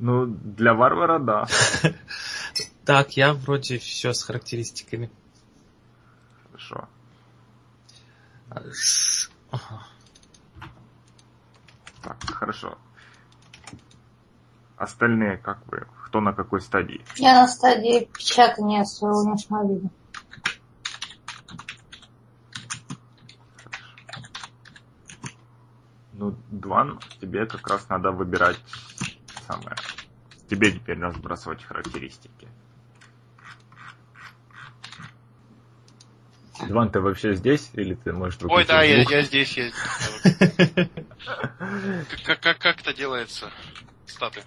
Ну, 0.00 0.26
для 0.26 0.74
варвара, 0.74 1.20
да. 1.20 1.46
Так, 2.84 3.16
я 3.16 3.32
вроде 3.32 3.78
все 3.78 4.12
с 4.12 4.24
характеристиками. 4.24 5.08
Хорошо. 6.50 6.88
А. 8.50 8.60
Так, 12.02 12.24
хорошо. 12.24 12.76
Остальные, 14.82 15.36
как 15.36 15.58
вы, 15.68 15.86
кто 16.06 16.20
на 16.20 16.32
какой 16.32 16.60
стадии? 16.60 17.04
Я 17.14 17.40
на 17.40 17.46
стадии 17.46 18.10
печатания 18.12 18.82
своего 18.82 19.22
внешнего 19.22 19.64
вида. 19.64 19.88
Ну, 26.14 26.34
Дван, 26.50 26.98
тебе 27.20 27.46
как 27.46 27.64
раз 27.68 27.88
надо 27.88 28.10
выбирать 28.10 28.58
самое. 29.46 29.76
Тебе 30.50 30.72
теперь 30.72 30.98
разбрасывать 30.98 31.62
характеристики. 31.62 32.48
Дван, 36.66 36.90
ты 36.90 36.98
вообще 37.00 37.36
здесь? 37.36 37.70
Или 37.74 37.94
ты 37.94 38.12
можешь 38.12 38.36
Ой, 38.42 38.64
да, 38.64 38.82
я, 38.82 39.02
я 39.02 39.22
здесь, 39.22 39.56
я 39.56 39.70
Как, 42.26 42.40
как, 42.40 42.58
как 42.58 42.80
это 42.80 42.92
делается? 42.92 43.48
Статы. 44.06 44.42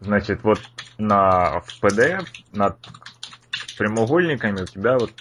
Значит, 0.00 0.42
вот 0.44 0.60
на 0.98 1.60
в 1.60 1.82
PD 1.82 2.26
над 2.52 2.78
прямоугольниками 3.76 4.62
у 4.62 4.66
тебя 4.66 4.98
вот 4.98 5.12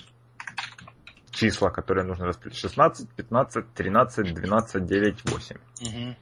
числа, 1.34 1.70
которые 1.70 2.06
нужно 2.06 2.26
распределить. 2.26 2.60
16, 2.60 3.10
15, 3.10 3.74
13, 3.74 4.34
12, 4.34 4.86
9, 4.86 5.26
8. 5.26 5.58
Мгм. 5.80 6.16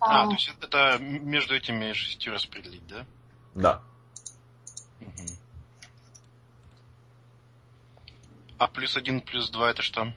А, 0.00 0.24
А, 0.24 0.26
то 0.26 0.32
есть 0.32 0.54
это 0.60 0.98
между 1.00 1.54
этими 1.54 1.92
шестью 1.92 2.32
распределить, 2.34 2.86
да? 2.86 3.06
Да. 3.54 3.82
Мгм. 5.00 5.36
А 8.58 8.68
плюс 8.68 8.96
один, 8.96 9.20
плюс 9.20 9.50
два 9.50 9.70
это 9.70 9.82
что? 9.82 10.12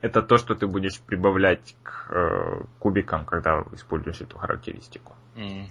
Это 0.00 0.20
то, 0.20 0.36
что 0.36 0.54
ты 0.54 0.66
будешь 0.66 1.00
прибавлять 1.00 1.76
к 1.82 2.10
э, 2.10 2.64
кубикам, 2.78 3.24
когда 3.24 3.64
используешь 3.72 4.20
эту 4.20 4.36
характеристику. 4.36 5.14
М. 5.36 5.68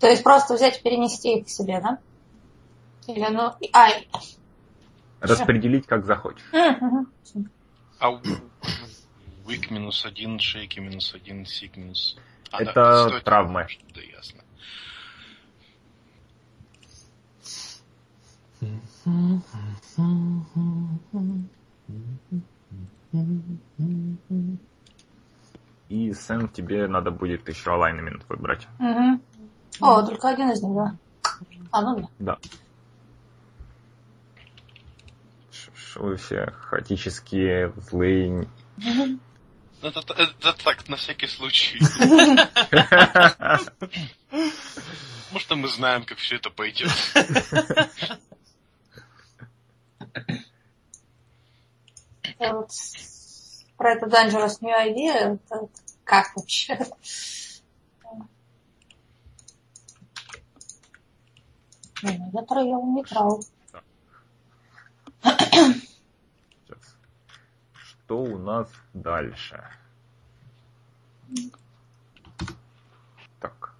То 0.00 0.08
есть 0.08 0.22
просто 0.22 0.54
взять 0.54 0.78
и 0.78 0.82
перенести 0.82 1.38
их 1.38 1.46
к 1.46 1.48
себе, 1.48 1.80
да? 1.80 1.98
Или 3.06 3.26
ну... 3.30 3.52
А, 3.72 3.88
Распределить 5.20 5.86
как 5.86 6.04
захочешь. 6.04 6.44
А 7.98 8.10
Вик 9.46 9.70
минус 9.70 10.04
один, 10.04 10.38
шейки 10.38 10.80
минус 10.80 11.14
один, 11.14 11.46
сик 11.46 11.76
минус... 11.76 12.16
А, 12.50 12.62
да, 12.64 12.70
Это 12.70 13.08
стоит- 13.08 13.24
травмы. 13.24 13.66
Да, 13.94 14.00
ясно. 14.02 14.42
И 25.88 26.12
Сэм 26.12 26.48
тебе 26.48 26.88
надо 26.88 27.10
будет 27.10 27.48
еще 27.48 27.72
алайнмент 27.72 28.24
выбрать. 28.28 28.66
Мгм. 28.78 29.22
О, 29.80 30.02
только 30.02 30.28
один 30.28 30.50
из 30.50 30.62
них, 30.62 30.74
да. 30.74 30.94
А, 31.70 31.82
ну 31.82 32.00
да. 32.00 32.08
Да. 32.18 32.38
Вы 35.96 36.16
все 36.16 36.52
хаотические, 36.68 37.72
злые. 37.88 38.48
Это, 39.82 40.00
это- 40.10 40.14
это 40.14 40.52
так, 40.64 40.88
на 40.88 40.96
всякий 40.96 41.26
случай. 41.26 41.78
Может, 45.32 45.50
мы 45.50 45.68
знаем, 45.68 46.04
как 46.04 46.18
все 46.18 46.36
это 46.36 46.50
пойдет. 46.50 46.90
Про 53.76 53.92
это 53.92 54.06
Dangerous 54.06 54.58
New 54.60 54.72
Idea, 54.74 55.38
это 55.50 55.68
как 56.04 56.34
вообще? 56.36 56.78
Ну 62.06 62.30
я 62.32 62.42
троел 62.42 62.82
не 62.94 63.02
трал. 63.02 63.42
Сейчас. 65.22 66.98
Что 67.72 68.22
у 68.22 68.38
нас 68.38 68.70
дальше? 68.94 69.64
Так. 73.40 73.74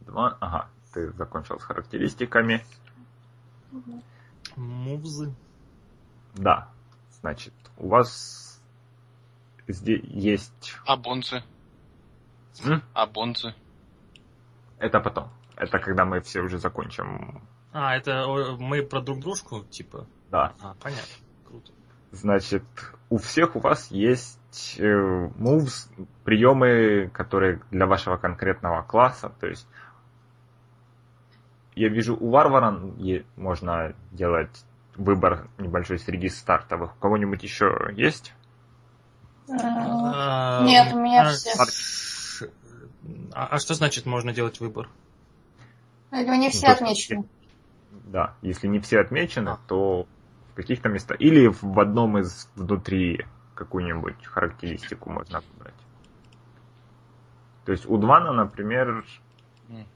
Два. 0.00 0.36
Ага, 0.40 0.68
ты 0.92 1.10
закончил 1.12 1.58
с 1.58 1.62
характеристиками. 1.62 2.64
Мувзы. 4.56 5.34
Да. 6.34 6.68
Значит, 7.20 7.54
у 7.78 7.88
вас 7.88 8.60
здесь 9.66 10.04
есть... 10.04 10.74
А 10.84 10.96
бонцы? 10.96 11.42
М? 12.64 12.82
А 12.92 13.06
бонцы? 13.06 13.54
Это 14.78 15.00
потом. 15.00 15.30
Это 15.56 15.78
когда 15.78 16.04
мы 16.04 16.20
все 16.20 16.40
уже 16.40 16.58
закончим. 16.58 17.42
А, 17.72 17.96
это 17.96 18.26
мы 18.58 18.82
про 18.82 19.00
друг 19.00 19.20
дружку, 19.20 19.64
типа? 19.64 20.06
Да. 20.30 20.52
А, 20.60 20.74
понятно. 20.82 21.14
Круто. 21.46 21.72
Значит, 22.12 22.64
у 23.10 23.18
всех 23.18 23.56
у 23.56 23.60
вас 23.60 23.90
есть 23.90 24.76
э, 24.78 24.84
moves, 24.84 25.88
приемы, 26.24 27.10
которые 27.12 27.60
для 27.70 27.86
вашего 27.86 28.16
конкретного 28.16 28.82
класса. 28.82 29.32
То 29.40 29.46
есть 29.46 29.66
я 31.74 31.88
вижу, 31.88 32.16
у 32.16 32.30
варвара 32.30 32.70
можно 33.36 33.94
делать 34.12 34.64
выбор 34.96 35.48
небольшой 35.58 35.98
среди 35.98 36.28
стартовых. 36.28 36.96
У 36.96 36.98
кого-нибудь 36.98 37.42
еще 37.42 37.90
есть? 37.92 38.32
М, 39.48 39.58
А, 39.62 40.64
Нет, 40.64 40.94
у 40.94 40.98
меня 41.00 41.22
а, 41.22 41.32
все. 41.32 42.50
А, 43.32 43.46
а 43.46 43.58
что 43.58 43.74
значит 43.74 44.06
можно 44.06 44.32
делать 44.32 44.60
выбор? 44.60 44.88
Не 46.12 46.50
все 46.50 46.68
Ну, 46.68 46.72
отмечены. 46.72 47.28
Да, 47.90 48.34
если 48.42 48.68
не 48.68 48.78
все 48.78 49.00
отмечены, 49.00 49.50
А. 49.50 49.58
то 49.66 50.06
в 50.52 50.54
каких-то 50.54 50.88
местах. 50.88 51.20
Или 51.20 51.48
в 51.48 51.78
одном 51.80 52.18
из 52.18 52.48
внутри 52.54 53.26
какую-нибудь 53.54 54.24
характеристику 54.24 55.10
можно 55.10 55.40
выбрать. 55.40 55.74
То 57.64 57.72
есть 57.72 57.86
у 57.86 57.96
Двана, 57.96 58.32
например, 58.32 59.04
Мгм. 59.68 59.86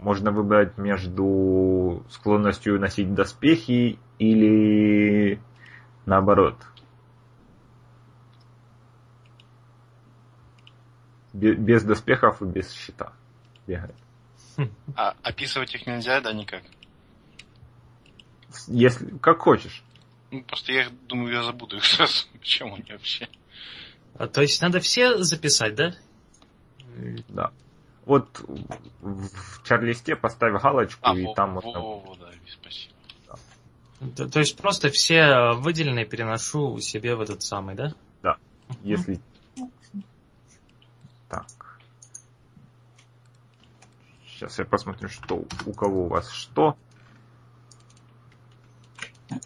можно 0.00 0.32
выбрать 0.32 0.76
между 0.78 2.04
склонностью 2.10 2.80
носить 2.80 3.14
доспехи 3.14 3.98
или 4.18 5.40
наоборот. 6.06 6.56
Бе- 11.32 11.54
Без 11.54 11.84
доспехов 11.84 12.42
и 12.42 12.44
без 12.44 12.72
щита 12.72 13.12
бегает. 13.66 13.94
А 14.96 15.14
описывать 15.22 15.74
их 15.74 15.86
нельзя, 15.86 16.20
да, 16.20 16.32
никак? 16.32 16.62
Если, 18.66 19.06
как 19.18 19.38
хочешь. 19.38 19.82
Ну, 20.30 20.42
просто 20.42 20.72
я 20.72 20.82
их, 20.82 21.06
думаю, 21.06 21.32
я 21.34 21.42
забуду 21.42 21.76
их 21.76 21.84
сразу. 21.86 22.26
Почему 22.38 22.74
они 22.74 22.90
вообще? 22.90 23.28
А, 24.14 24.26
то 24.26 24.42
есть 24.42 24.60
надо 24.60 24.80
все 24.80 25.22
записать, 25.22 25.74
да? 25.74 25.94
Да. 27.28 27.52
Вот 28.04 28.42
в 29.00 29.66
чарлисте 29.66 30.16
поставь 30.16 30.60
галочку, 30.60 31.00
А, 31.02 31.16
и 31.16 31.24
во, 31.24 31.34
там 31.34 31.54
во, 31.54 31.62
можно... 31.62 31.80
во, 31.80 32.00
во, 32.00 32.14
да, 32.16 32.30
спасибо. 32.48 32.94
То, 34.16 34.28
то 34.28 34.40
есть 34.40 34.56
просто 34.56 34.88
все 34.88 35.52
выделенные 35.52 36.06
переношу 36.06 36.80
себе 36.80 37.14
в 37.14 37.20
этот 37.20 37.42
самый, 37.42 37.74
да? 37.74 37.94
Если... 38.82 39.20
Так. 41.28 41.46
Сейчас 44.40 44.58
я 44.58 44.64
посмотрю, 44.64 45.10
что 45.10 45.44
у 45.66 45.72
кого 45.74 46.06
у 46.06 46.08
вас 46.08 46.30
что. 46.30 46.74
Но 49.30 49.44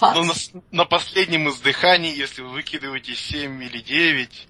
Ну, 0.00 0.24
на, 0.24 0.34
на 0.70 0.84
последнем 0.84 1.48
издыхании, 1.48 2.16
если 2.16 2.42
вы 2.42 2.50
выкидываете 2.50 3.16
7 3.16 3.60
или 3.64 3.80
9, 3.80 4.48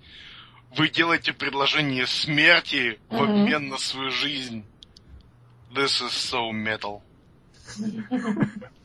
вы 0.77 0.91
делаете 0.91 1.33
предложение 1.33 2.07
смерти 2.07 3.01
в 3.09 3.23
обмен 3.23 3.69
на 3.69 3.79
свою 3.79 4.11
жизнь. 4.11 4.67
This 5.71 6.03
is 6.03 6.11
so 6.11 6.51
metal. 6.53 7.01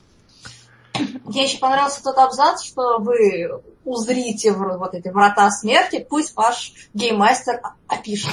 Мне 1.25 1.45
еще 1.45 1.57
понравился 1.57 2.03
тот 2.03 2.17
абзац, 2.17 2.63
что 2.63 2.99
вы 2.99 3.49
узрите 3.83 4.51
вот 4.53 4.93
эти 4.93 5.07
врата 5.09 5.49
смерти, 5.49 6.05
пусть 6.07 6.35
ваш 6.35 6.73
гейммастер 6.93 7.61
опишет. 7.87 8.31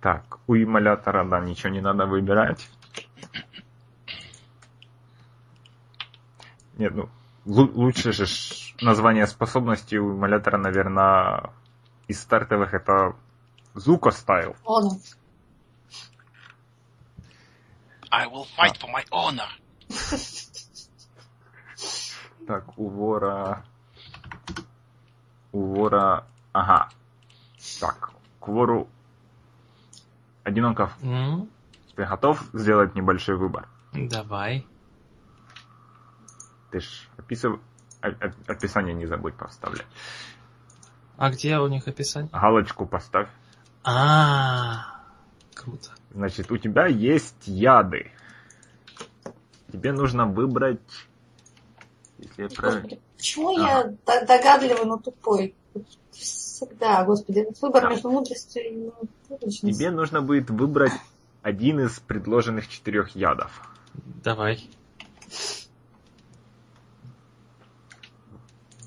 Так, 0.00 0.38
у 0.48 0.54
эмулятора, 0.56 1.24
да, 1.24 1.40
ничего 1.40 1.70
не 1.72 1.80
надо 1.80 2.06
выбирать. 2.06 2.68
Нет, 6.76 6.92
ну, 6.92 7.08
лу- 7.46 7.72
лучше 7.72 8.12
же 8.12 8.26
название 8.80 9.26
способности 9.28 9.94
у 9.94 10.12
эмулятора, 10.12 10.58
наверное, 10.58 11.52
из 12.08 12.20
стартовых 12.20 12.74
это 12.74 13.14
Зуко 13.74 14.10
стайл. 14.10 14.56
Он. 14.64 15.00
I 18.16 18.26
will 18.28 18.46
fight 18.56 18.76
for 18.78 18.88
my 18.90 19.04
honor. 19.10 19.48
Так, 22.46 22.78
у 22.78 22.88
вора... 22.88 23.64
У 25.52 25.74
вора... 25.74 26.26
Ага. 26.52 26.90
Так, 27.80 28.12
к 28.40 28.48
вору... 28.48 28.88
Одиноков, 30.44 30.92
М, 31.02 31.48
ты 31.96 32.04
готов 32.04 32.44
сделать 32.52 32.94
небольшой 32.94 33.36
выбор? 33.36 33.66
Давай. 33.92 34.66
Ты 36.70 36.80
ж 36.80 37.08
описыв... 37.16 37.58
описание 38.46 38.94
не 38.94 39.06
забудь 39.06 39.34
поставлять. 39.34 39.86
А 41.16 41.30
где 41.30 41.58
у 41.58 41.66
них 41.68 41.88
описание? 41.88 42.30
Галочку 42.30 42.86
поставь. 42.86 43.28
А, 43.84 45.00
круто. 45.54 45.90
Значит, 46.14 46.50
у 46.52 46.56
тебя 46.56 46.86
есть 46.86 47.46
яды. 47.46 48.10
Тебе 49.72 49.92
нужно 49.92 50.26
выбрать... 50.26 50.80
Если 52.18 52.42
я 52.42 52.48
правильно... 52.48 52.82
Господи, 52.82 53.00
почему 53.16 53.58
я 53.58 53.84
д- 53.84 54.26
догадливый, 54.26 54.84
но 54.84 54.98
тупой? 54.98 55.54
Всегда, 56.12 57.04
господи, 57.04 57.40
этот 57.40 57.60
выбор 57.60 57.82
Да. 57.82 57.90
между 57.90 58.10
мудростью 58.10 58.62
и. 58.62 58.90
Тебе 59.50 59.90
нужно 59.90 60.22
будет 60.22 60.48
выбрать 60.50 60.92
один 61.42 61.80
из 61.80 61.98
предложенных 61.98 62.68
четырех 62.68 63.16
ядов. 63.16 63.50
Давай. 64.22 64.70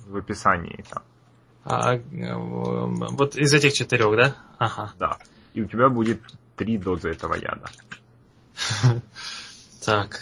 В 0.06 0.16
описании 0.16 0.86
там. 0.90 1.04
А, 1.66 1.96
э, 1.96 2.34
вот 2.36 3.36
из 3.36 3.54
этих 3.54 3.74
четырех, 3.74 4.16
да? 4.16 4.36
Ага. 4.58 4.94
Да. 4.98 5.18
И 5.54 5.62
у 5.62 5.66
тебя 5.66 5.90
будет 5.90 6.22
три 6.58 6.78
дозы 6.78 7.10
этого 7.12 7.36
яда. 7.36 7.70
Так. 9.86 10.22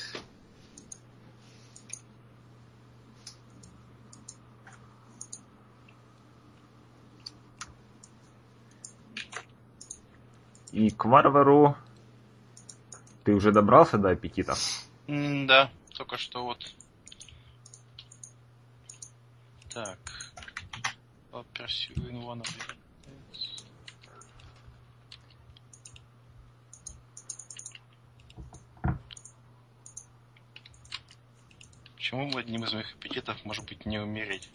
И 10.72 10.92
к 10.92 11.06
варвару 11.06 11.76
ты 13.24 13.34
уже 13.34 13.52
добрался 13.52 13.98
до 13.98 14.10
аппетита? 14.10 14.54
М, 15.08 15.48
Да, 15.48 15.72
только 15.98 16.18
что 16.18 16.44
вот. 16.44 16.76
Так. 19.74 19.98
Pursuing 21.32 22.24
one 22.24 22.42
of 22.42 22.85
Почему 32.16 32.38
одним 32.38 32.64
из 32.64 32.72
моих 32.72 32.94
аппетитов 32.94 33.36
может 33.44 33.66
быть 33.66 33.86
не 33.86 34.00
умереть? 34.00 34.50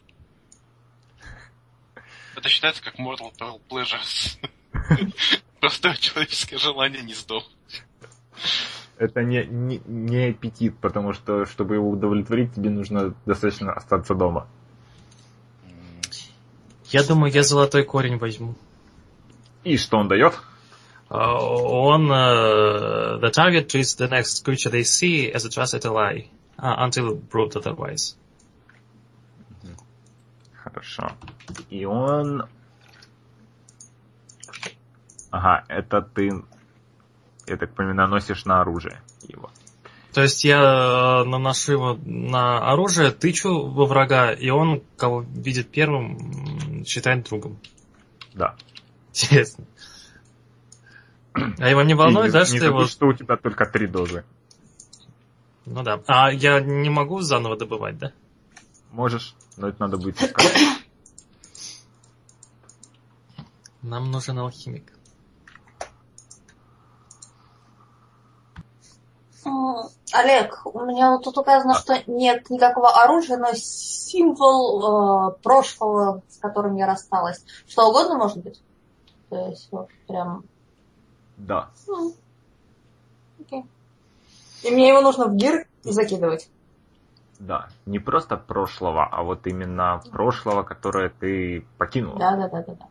Это 2.35 2.49
считается 2.49 2.83
как 2.83 2.99
Mortal 2.99 3.61
Pleasures. 3.69 4.39
Простое 5.61 5.95
человеческое 5.97 6.57
желание 6.57 7.03
не 7.03 7.13
сдохнуть. 7.13 7.85
Это 8.97 9.23
не, 9.23 9.45
не, 9.45 9.83
не 9.85 10.31
аппетит, 10.31 10.79
потому 10.79 11.13
что, 11.13 11.45
чтобы 11.45 11.75
его 11.75 11.91
удовлетворить, 11.91 12.55
тебе 12.55 12.71
нужно 12.71 13.15
достаточно 13.27 13.75
остаться 13.75 14.15
дома. 14.15 14.49
Я 16.87 17.05
думаю, 17.05 17.31
я 17.31 17.43
золотой 17.43 17.85
корень 17.85 18.17
возьму. 18.17 18.55
И 19.65 19.77
что 19.77 19.99
он 19.99 20.09
дает? 20.09 20.33
А, 21.11 21.35
Он... 21.35 22.11
э, 22.11 23.19
the 23.21 23.31
target 23.31 23.67
treats 23.67 23.99
the 23.99 24.09
next 24.09 24.43
creature 24.47 24.71
they 24.71 24.83
see 24.83 25.31
as 25.31 25.45
a 25.45 25.51
trusted 25.51 25.85
ally, 25.85 26.23
uh, 26.23 26.40
until 26.61 27.21
proved 27.31 27.55
otherwise. 27.57 28.17
Хорошо. 30.63 31.13
И 31.71 31.85
он... 31.85 32.45
Ага, 35.31 35.65
это 35.69 36.03
ты, 36.03 36.45
я 37.47 37.57
так 37.57 37.73
понимаю, 37.75 37.97
наносишь 37.97 38.45
на 38.45 38.61
оружие 38.61 39.01
его. 39.29 39.51
То 40.13 40.23
есть 40.23 40.45
я 40.45 41.23
э, 41.23 41.25
наношу 41.25 41.73
его 41.73 41.99
на 42.05 42.59
оружие, 42.73 43.13
тычу 43.13 43.69
во 43.69 43.87
врага, 43.87 44.33
и 44.33 44.51
он, 44.51 44.83
кого 44.97 45.21
видит 45.21 45.71
первым, 45.71 46.85
считает 46.85 47.29
другом. 47.29 47.59
Да. 48.35 48.57
Интересно. 49.11 49.65
А 51.33 51.69
его 51.69 51.83
не 51.83 51.93
И 51.93 51.95
волнует, 51.95 52.27
не- 52.27 52.33
да, 52.33 52.41
не 52.41 52.57
что 52.59 52.67
его... 52.67 52.87
что 52.87 53.07
у 53.07 53.13
тебя 53.13 53.37
только 53.37 53.67
три 53.67 53.87
дозы. 53.87 54.25
Ну 55.71 55.85
да. 55.85 56.03
А 56.09 56.33
я 56.33 56.61
не 56.61 56.91
могу 56.91 57.21
заново 57.21 57.57
добывать, 57.57 57.97
да? 57.97 58.13
Можешь, 58.91 59.37
но 59.57 59.69
это 59.69 59.81
надо 59.81 59.99
будет 59.99 60.21
искать. 60.21 60.53
Нам 63.81 64.11
нужен 64.11 64.39
алхимик. 64.39 64.93
Олег, 70.13 70.63
у 70.65 70.85
меня 70.85 71.13
вот 71.13 71.23
тут 71.23 71.39
указано, 71.39 71.75
что 71.75 72.03
нет 72.09 72.51
никакого 72.51 72.91
оружия, 72.91 73.39
но 73.39 73.53
символ 73.55 75.31
э, 75.31 75.39
прошлого, 75.43 76.23
с 76.29 76.39
которым 76.39 76.75
я 76.75 76.87
рассталась. 76.87 77.45
Что 77.69 77.89
угодно 77.89 78.17
может 78.17 78.39
быть? 78.39 78.61
То 79.29 79.49
есть 79.49 79.69
вот 79.71 79.89
прям... 80.09 80.45
Да. 81.37 81.71
м, 81.89 82.13
окей. 83.41 83.65
И 84.63 84.71
мне 84.71 84.89
его 84.89 85.01
нужно 85.01 85.27
в 85.27 85.37
гир 85.37 85.67
закидывать. 85.83 86.51
Да. 87.39 87.69
Не 87.87 87.99
просто 87.99 88.37
прошлого, 88.37 89.07
а 89.07 89.23
вот 89.23 89.47
именно 89.47 90.03
прошлого, 90.11 90.63
которое 90.63 91.09
ты 91.09 91.67
покинула. 91.79 92.19
Да, 92.19 92.37
да, 92.37 92.49
да, 92.49 92.63
да, 92.63 92.75
да. 92.75 92.89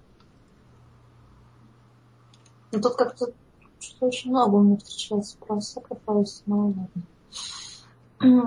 Ну 2.71 2.81
тут 2.81 2.95
как-то 2.95 3.31
что-то 3.79 4.05
очень 4.07 4.31
много 4.31 4.55
у 4.55 4.63
меня 4.63 4.77
встречается 4.77 5.37
про 5.37 5.57
sacrifice, 5.57 6.43
но 6.45 6.67
ладно. 6.67 6.87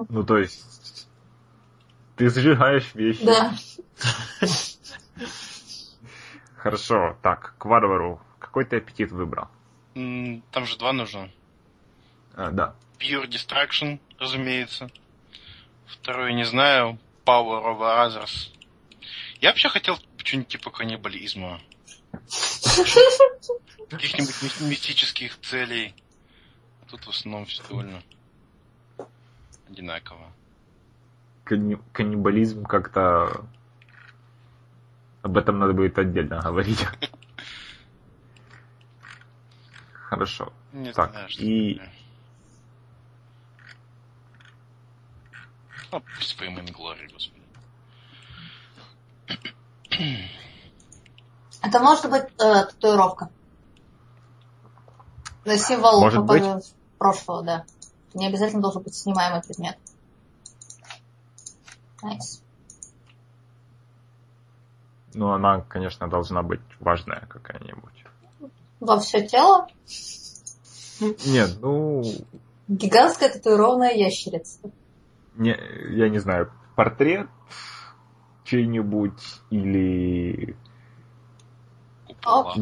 Ну, 0.09 0.23
то 0.25 0.37
есть, 0.37 1.09
ты 2.17 2.29
сжигаешь 2.29 2.95
вещи. 2.95 3.25
Да. 3.25 3.53
Хорошо, 6.57 7.17
так, 7.23 7.55
к 7.59 7.65
варвару. 7.65 8.21
Какой 8.39 8.65
ты 8.65 8.77
аппетит 8.77 9.11
выбрал? 9.11 9.49
Там 9.95 10.67
же 10.67 10.79
два 10.79 10.93
нужно. 10.93 11.31
А, 12.35 12.51
да. 12.51 12.75
Pure 13.03 13.27
Distraction, 13.29 13.99
разумеется. 14.19 14.89
Второй, 15.87 16.35
не 16.35 16.45
знаю, 16.45 16.99
Power 17.25 17.65
of 17.65 17.81
Others. 17.81 18.51
Я 19.41 19.49
вообще 19.51 19.69
хотел 19.69 19.99
что-нибудь 20.19 20.49
типа 20.49 20.71
каннибализма. 20.71 21.61
Каких-нибудь 23.91 24.61
ми- 24.61 24.69
мистических 24.71 25.39
целей. 25.41 25.95
А 26.83 26.91
тут 26.91 27.05
в 27.05 27.09
основном 27.11 27.47
все 27.47 27.63
довольно 27.69 28.03
одинаково. 29.69 30.33
Канни- 31.45 31.83
каннибализм 31.93 32.65
как-то 32.65 33.45
Об 35.23 35.37
этом 35.37 35.59
надо 35.59 35.73
будет 35.73 35.99
отдельно 35.99 36.41
говорить. 36.41 36.87
Хорошо. 39.93 40.53
Не 40.73 40.93
Так, 40.93 41.11
знаю, 41.11 41.29
и- 41.39 41.75
такое. 41.75 41.93
Ну, 45.93 46.03
пусть 46.17 46.37
по 46.39 46.45
Глори, 46.73 47.07
господи. 47.13 47.43
Это 51.63 51.81
может 51.81 52.11
быть 52.11 52.25
э, 52.39 52.65
татуировка. 52.65 53.31
Это 55.45 55.59
символ 55.59 56.01
Может 56.01 56.25
быть. 56.25 56.43
прошлого, 56.99 57.43
да. 57.43 57.65
Не 58.15 58.27
обязательно 58.27 58.63
должен 58.63 58.83
быть 58.83 58.95
снимаемый 58.95 59.43
предмет. 59.43 59.79
Nice. 62.03 62.43
Ну, 65.15 65.31
она, 65.33 65.61
конечно, 65.61 66.09
должна 66.09 66.43
быть 66.43 66.61
важная 66.81 67.27
какая-нибудь. 67.29 68.05
Во 68.81 68.99
все 68.99 69.27
тело 69.27 69.69
Нет, 71.27 71.59
ну, 71.61 72.03
гигантская 72.67 73.31
татуированная 73.31 73.93
ящерица. 73.93 74.59
Не, 75.35 75.59
я 75.91 76.09
не 76.09 76.19
знаю, 76.19 76.51
портрет 76.75 77.29
чей-нибудь 78.45 79.41
или 79.51 80.57
Ок. 82.25 82.57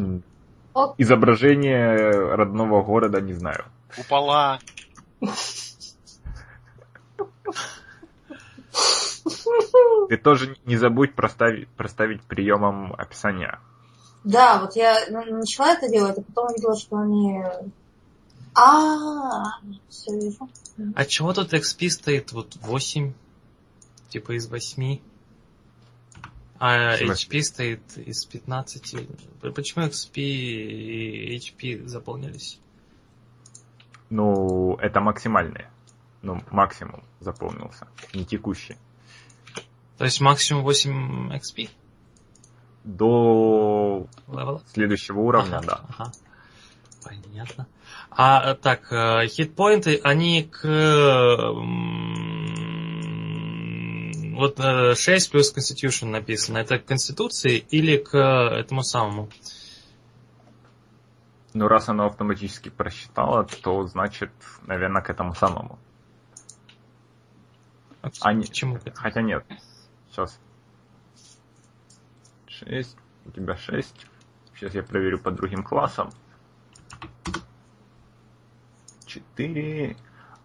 изображение 0.97 2.35
родного 2.35 2.81
города, 2.81 3.19
не 3.21 3.33
знаю. 3.33 3.65
Купола. 3.95 4.59
Ты 10.09 10.17
тоже 10.17 10.57
не 10.65 10.77
забудь 10.77 11.13
проставить, 11.13 11.69
проставить 11.69 12.21
приемом 12.23 12.93
описания. 12.93 13.59
Да, 14.23 14.59
вот 14.59 14.75
я 14.75 15.07
н- 15.07 15.39
начала 15.39 15.73
это 15.73 15.89
делать, 15.89 16.17
а 16.17 16.21
потом 16.21 16.51
увидела, 16.51 16.75
что 16.75 16.97
они... 16.97 17.43
А, 18.53 19.59
все 19.89 20.13
вижу. 20.19 20.49
А 20.95 21.05
чего 21.05 21.33
тут 21.33 21.53
XP 21.53 21.89
стоит? 21.89 22.31
Вот 22.31 22.55
8, 22.57 23.13
типа 24.09 24.33
из 24.37 24.47
8. 24.49 24.99
А? 26.59 26.97
HP 26.97 27.41
стоит 27.41 27.97
из 27.97 28.25
15. 28.25 28.95
Почему 29.55 29.85
XP 29.85 30.15
и 30.15 31.37
HP 31.37 31.87
заполнились? 31.87 32.59
Ну, 34.09 34.75
это 34.75 34.99
максимальные. 34.99 35.71
Ну, 36.21 36.43
максимум 36.51 37.03
заполнился, 37.19 37.87
не 38.13 38.25
текущий. 38.25 38.75
То 39.97 40.05
есть 40.05 40.21
максимум 40.21 40.63
8 40.63 41.31
XP 41.33 41.69
До 42.83 44.07
левела? 44.27 44.61
следующего 44.73 45.19
уровня, 45.21 45.57
Ага, 45.57 45.65
да. 45.67 45.85
ага. 45.97 46.11
Понятно. 47.03 47.67
А 48.09 48.53
так, 48.55 48.91
э, 48.91 49.27
хитпоинты, 49.27 49.99
они 50.03 50.43
к... 50.43 50.61
Вот 54.35 54.59
э, 54.59 54.95
6 54.95 55.31
плюс 55.31 55.55
Constitution 55.55 56.07
написано. 56.09 56.57
Это 56.57 56.79
к 56.79 56.85
Конституции 56.85 57.57
или 57.57 57.97
к 57.97 58.17
этому 58.17 58.83
самому? 58.83 59.29
Но 61.53 61.67
раз 61.67 61.89
оно 61.89 62.05
автоматически 62.05 62.69
просчитало, 62.69 63.43
то 63.45 63.83
значит, 63.87 64.31
наверное, 64.65 65.01
к 65.01 65.09
этому 65.09 65.35
самому. 65.35 65.77
А 68.01 68.09
к- 68.09 68.33
не- 68.33 68.45
к 68.45 68.51
чему 68.51 68.75
к 68.75 68.87
этому? 68.87 68.95
Хотя 68.95 69.21
нет. 69.21 69.45
Сейчас. 70.09 70.39
6. 72.47 72.97
У 73.25 73.31
тебя 73.31 73.57
6. 73.57 74.07
Сейчас 74.55 74.73
я 74.73 74.83
проверю 74.83 75.19
по 75.19 75.31
другим 75.31 75.63
классам. 75.63 76.11
4. 79.37 79.95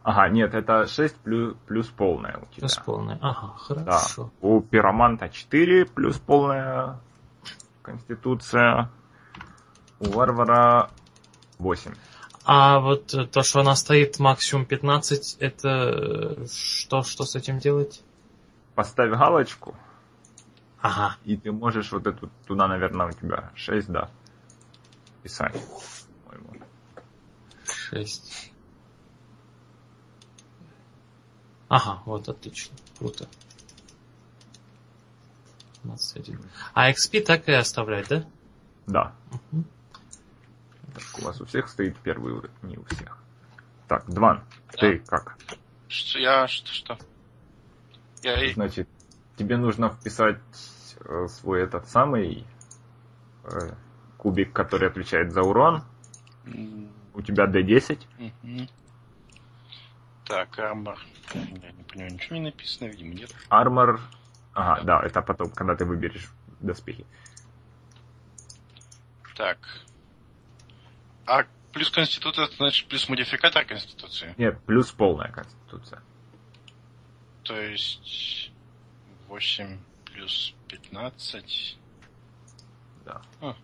Ага, 0.02 0.28
нет, 0.28 0.54
это 0.54 0.86
6 0.86 1.16
плюс, 1.16 1.56
плюс 1.66 1.86
полная 1.88 2.36
у 2.38 2.44
тебя. 2.46 2.60
Плюс 2.60 2.76
полная. 2.78 3.18
Ага, 3.20 3.54
Да. 3.70 3.92
хорошо. 3.98 4.30
У 4.40 4.60
пироманта 4.60 5.28
4 5.28 5.84
плюс 5.86 6.18
полная 6.18 6.98
конституция. 7.82 8.90
У 9.98 10.10
варвара 10.10 10.90
8. 11.58 11.94
А 12.44 12.78
вот 12.78 13.12
э, 13.14 13.26
то, 13.26 13.42
что 13.42 13.60
она 13.60 13.74
стоит 13.74 14.20
максимум 14.20 14.66
15, 14.66 15.38
это 15.40 15.68
э, 15.68 16.46
что, 16.46 17.02
что 17.02 17.24
с 17.24 17.34
этим 17.34 17.58
делать? 17.58 18.04
Поставь 18.76 19.10
галочку, 19.10 19.74
Ага. 20.80 21.16
и 21.24 21.36
ты 21.36 21.50
можешь 21.50 21.90
вот 21.90 22.06
эту, 22.06 22.30
туда, 22.46 22.68
наверное, 22.68 23.06
у 23.08 23.12
тебя 23.12 23.50
6, 23.56 23.88
да, 23.88 24.10
писать. 25.24 25.56
по-моему. 26.26 26.62
6. 27.64 28.52
Ага, 31.68 32.02
вот 32.06 32.28
отлично. 32.28 32.76
Круто. 32.98 33.26
21. 35.84 36.38
А 36.74 36.90
XP 36.90 37.22
так 37.24 37.48
и 37.48 37.52
оставлять, 37.52 38.08
да? 38.08 38.24
Да. 38.86 39.12
Мгм. 39.30 39.64
Так, 40.94 41.04
у 41.20 41.24
вас 41.24 41.40
у 41.40 41.44
всех 41.44 41.68
стоит 41.68 41.96
первый 41.98 42.32
уровень, 42.32 42.54
не 42.62 42.76
у 42.78 42.84
всех. 42.84 43.18
Так, 43.88 44.08
Дван, 44.08 44.42
ты 44.72 44.98
как? 44.98 45.36
Что 45.88 46.18
я... 46.18 46.48
Что? 46.48 46.72
что? 46.72 46.98
Я... 48.22 48.52
Значит, 48.54 48.88
тебе 49.36 49.56
нужно 49.56 49.90
вписать 49.90 50.40
э, 51.00 51.26
свой 51.28 51.62
этот 51.62 51.88
самый 51.88 52.44
э, 53.44 53.74
кубик, 54.16 54.52
который 54.52 54.88
отвечает 54.88 55.32
за 55.32 55.42
урон. 55.42 55.82
М, 56.46 56.90
У 57.14 57.22
тебя 57.22 57.46
D10. 57.46 58.00
мгм. 58.18 58.68
Так, 60.26 60.58
армор. 60.58 60.98
Я 61.34 61.40
не 61.72 61.84
понимаю, 61.84 62.12
ничего 62.12 62.36
не 62.36 62.42
написано, 62.42 62.88
видимо, 62.88 63.14
нет. 63.14 63.34
Армор. 63.48 64.00
Ага, 64.54 64.82
да, 64.82 65.02
это 65.02 65.22
потом, 65.22 65.50
когда 65.50 65.76
ты 65.76 65.84
выберешь 65.84 66.28
доспехи. 66.60 67.06
Так. 69.36 69.58
А 71.26 71.44
плюс 71.72 71.90
конституция, 71.90 72.46
это 72.46 72.56
значит 72.56 72.88
плюс 72.88 73.08
модификатор 73.08 73.64
конституции. 73.64 74.34
Нет, 74.38 74.58
плюс 74.64 74.90
полная 74.90 75.30
конституция. 75.30 76.02
То 77.44 77.60
есть 77.60 78.50
8 79.28 79.78
плюс 80.06 80.54
15. 80.68 81.78
Да. 83.04 83.22
А. 83.40 83.54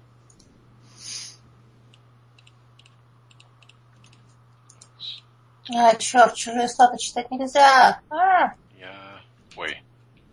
А, 5.71 5.95
черт, 5.97 6.35
чужие 6.35 6.69
статы 6.69 6.99
читать 6.99 7.31
нельзя. 7.31 8.01
А, 8.11 8.55
Я... 8.79 9.21
Ой. 9.57 9.83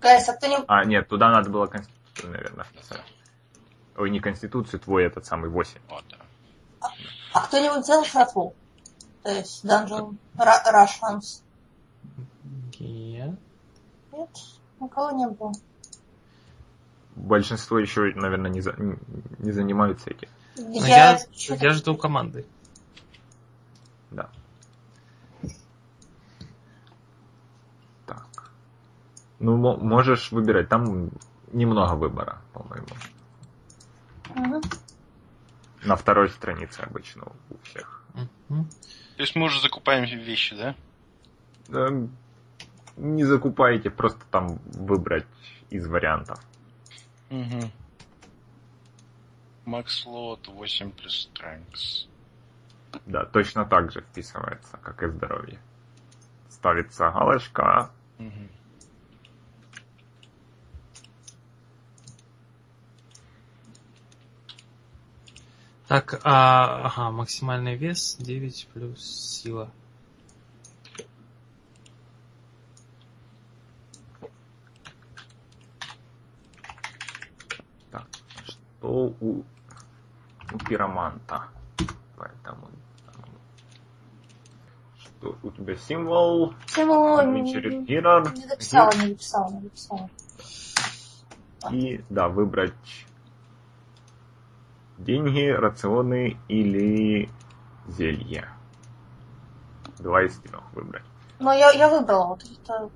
гайс, 0.01 0.27
а 0.27 0.33
кто 0.33 0.47
не... 0.47 0.57
А, 0.67 0.83
нет, 0.85 1.07
туда 1.07 1.29
надо 1.29 1.49
было 1.49 1.67
конституцию, 1.67 2.31
наверное. 2.31 2.65
Ой, 3.97 4.09
не 4.09 4.19
конституцию, 4.19 4.79
твой 4.79 5.03
этот 5.05 5.25
самый 5.25 5.49
8. 5.49 5.79
Вот, 5.89 6.03
да. 6.09 6.17
А 7.33 7.41
кто-нибудь 7.41 7.85
делал 7.85 8.05
шатву? 8.05 8.55
То 9.23 9.29
есть 9.31 9.63
Dungeon 9.65 10.15
Russians? 10.37 11.43
Я. 12.79 13.35
Нет, 14.13 14.29
никого 14.79 15.11
не 15.11 15.27
было. 15.27 15.51
Большинство 17.15 17.77
еще, 17.77 18.13
наверное, 18.15 18.49
не, 18.49 18.61
за- 18.61 18.75
не 19.39 19.51
занимаются 19.51 20.09
этим. 20.09 20.29
Ну, 20.55 20.71
Я, 20.85 21.11
Я, 21.11 21.19
чё-то- 21.33 21.63
я 21.65 21.71
жду 21.73 21.97
команды. 21.97 22.45
Да. 24.11 24.29
Так. 28.07 28.51
Ну, 29.39 29.57
мо- 29.57 29.77
можешь 29.77 30.31
выбирать. 30.31 30.69
Там 30.69 31.09
немного 31.51 31.95
выбора, 31.95 32.41
по-моему. 32.53 32.87
Мгм. 34.35 34.61
На 35.83 35.95
второй 35.95 36.29
странице 36.29 36.81
обычно 36.81 37.23
у 37.49 37.57
всех. 37.63 38.03
Мгм. 38.49 38.65
То 39.15 39.23
есть 39.23 39.35
мы 39.35 39.45
уже 39.45 39.61
закупаем 39.61 40.03
вещи, 40.03 40.55
да? 40.55 40.75
Да, 41.67 41.89
не 42.97 43.23
закупайте, 43.23 43.89
просто 43.89 44.19
там 44.31 44.59
выбрать 44.65 45.27
из 45.69 45.87
вариантов. 45.87 46.39
Угу. 47.29 47.71
Макс 49.65 50.05
лот 50.05 50.47
8 50.47 50.91
плюс 50.91 51.29
Strengths. 51.33 52.07
Да, 53.05 53.25
точно 53.25 53.65
так 53.65 53.91
же 53.91 54.01
вписывается, 54.01 54.77
как 54.77 55.03
и 55.03 55.07
здоровье. 55.07 55.59
Ставится 56.49 57.09
галочка. 57.11 57.91
Мгм. 58.17 58.49
Так, 65.89 66.21
а, 66.23 66.85
ага, 66.85 67.09
максимальный 67.09 67.75
вес 67.75 68.15
9 68.19 68.67
плюс 68.75 69.03
сила. 69.03 69.71
Так, 77.89 78.05
то 78.81 79.15
у, 79.19 79.43
у 80.53 80.57
пироманта. 80.59 81.47
Поэтому... 82.15 82.69
Что 84.99 85.35
у 85.41 85.49
тебя 85.49 85.75
символ? 85.75 86.53
Символ 86.67 87.25
не, 87.31 87.51
Hero. 87.51 88.31
не 88.37 88.45
дописала, 88.45 88.91
не 88.91 89.07
дописала, 89.07 89.49
не 89.53 89.61
дописала. 89.61 90.09
И, 91.71 91.99
да, 92.11 92.29
выбрать 92.29 93.07
деньги, 94.99 95.47
рационы 95.49 96.37
или 96.47 97.29
зелье. 97.87 98.47
Два 99.97 100.23
из 100.23 100.37
трех 100.39 100.61
выбрать. 100.73 101.03
Но 101.39 101.53
я, 101.53 101.71
я 101.71 101.89
выбрала 101.89 102.27
вот 102.27 102.43
это. 102.43 102.89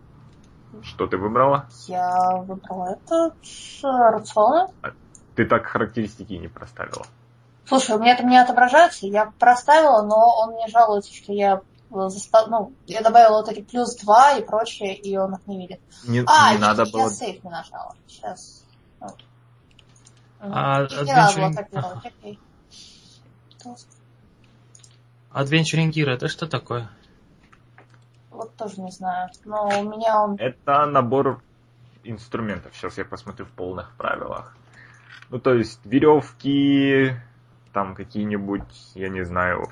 Что 0.81 1.07
ты 1.07 1.17
выбрала? 1.17 1.67
Я 1.87 2.37
выбрала 2.37 2.97
это 2.97 3.33
рационы. 3.83 4.67
Ты 5.35 5.45
так 5.45 5.65
характеристики 5.65 6.33
не 6.33 6.47
проставила. 6.47 7.05
Слушай, 7.65 7.95
у 7.95 7.99
меня 7.99 8.13
это 8.13 8.23
не 8.23 8.37
отображается, 8.37 9.07
я 9.07 9.31
проставила, 9.39 10.01
но 10.01 10.17
он 10.37 10.53
мне 10.53 10.67
жалуется, 10.67 11.13
что 11.13 11.31
я 11.31 11.61
заста- 11.89 12.47
ну, 12.47 12.73
я 12.87 13.01
добавила 13.01 13.37
вот 13.37 13.49
эти 13.49 13.61
плюс 13.61 13.95
два 13.95 14.33
и 14.33 14.43
прочее, 14.43 14.95
и 14.95 15.15
он 15.17 15.35
их 15.35 15.47
не 15.47 15.57
видит. 15.59 15.79
Не, 16.05 16.23
А, 16.27 16.53
не 16.53 16.59
надо 16.59 16.83
я 16.83 16.91
было... 16.91 17.09
сейф 17.09 17.43
не 17.43 17.49
нажала. 17.49 17.95
Сейчас. 18.07 18.65
Вот. 18.99 19.15
А, 20.51 20.83
Adventuring- 20.83 22.03
окей. 22.03 22.39
Adventuring 25.31 25.89
Gear 25.91 26.09
это 26.09 26.27
что 26.27 26.47
такое? 26.47 26.89
Вот 28.29 28.53
тоже 28.57 28.81
не 28.81 28.91
знаю. 28.91 29.29
Но 29.45 29.67
у 29.67 29.89
меня 29.89 30.21
он... 30.21 30.35
Это 30.37 30.85
набор 30.85 31.41
инструментов. 32.03 32.75
Сейчас 32.75 32.97
я 32.97 33.05
посмотрю 33.05 33.45
в 33.45 33.51
полных 33.51 33.95
правилах. 33.95 34.55
Ну, 35.29 35.39
то 35.39 35.53
есть 35.53 35.79
веревки, 35.85 37.15
там 37.71 37.95
какие-нибудь, 37.95 38.91
я 38.95 39.07
не 39.09 39.23
знаю, 39.23 39.69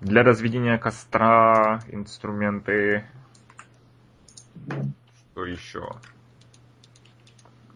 для 0.00 0.24
разведения 0.24 0.76
костра 0.76 1.80
инструменты. 1.88 3.06
Что 5.32 5.46
еще? 5.46 5.88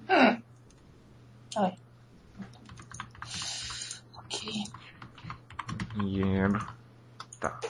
Хм. 0.08 0.42
Ой. 1.56 1.78
Окей. 4.16 4.66
Ер. 5.96 6.62
Так. 7.40 7.64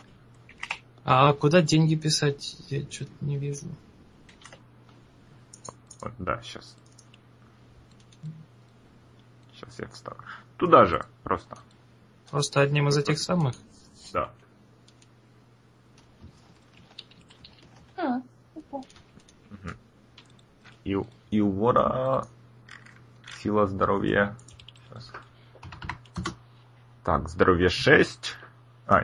А 1.04 1.32
куда 1.32 1.62
деньги 1.62 1.94
писать? 1.94 2.56
Я 2.68 2.82
что-то 2.90 3.12
не 3.20 3.38
вижу. 3.38 3.66
Вот, 6.00 6.12
да, 6.18 6.42
сейчас. 6.42 6.76
Сейчас 9.54 9.78
я 9.78 9.88
вставлю. 9.88 10.22
Туда 10.56 10.84
же, 10.84 11.04
просто. 11.22 11.56
Просто 12.30 12.60
одним 12.60 12.88
из 12.88 12.96
этих 12.96 13.18
самых. 13.18 13.54
Да. 14.12 14.30
Хм. 17.96 18.22
Мгм. 19.50 19.76
И, 20.84 20.94
у- 20.96 21.06
и 21.30 21.40
у 21.40 21.50
вора 21.50 22.25
сила 23.46 23.68
здоровья. 23.68 24.34
Сейчас. 24.88 25.12
Так, 27.04 27.28
здоровье 27.28 27.68
6. 27.68 28.36
А, 28.88 29.02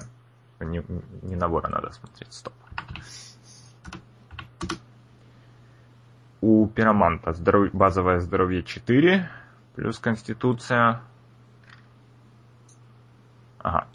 не, 0.58 0.84
не 1.22 1.36
на 1.36 1.46
вора 1.46 1.68
надо 1.68 1.92
смотреть, 1.92 2.32
стоп. 2.32 2.52
У 6.40 6.66
пироманта 6.66 7.32
здоров... 7.34 7.72
базовое 7.72 8.18
здоровье 8.18 8.64
4, 8.64 9.30
плюс 9.76 10.00
конституция. 10.00 11.00
Ага, 13.58 13.86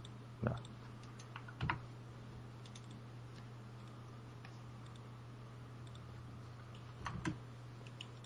да. 0.42 0.56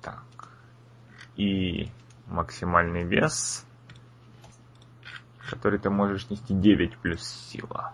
Так. 0.04 0.24
И 1.36 1.90
максимальный 2.32 3.04
вес, 3.04 3.66
который 5.50 5.80
ты 5.80 5.90
можешь 5.90 6.30
нести 6.30 6.54
9 6.54 6.98
плюс 6.98 7.22
сила. 7.24 7.94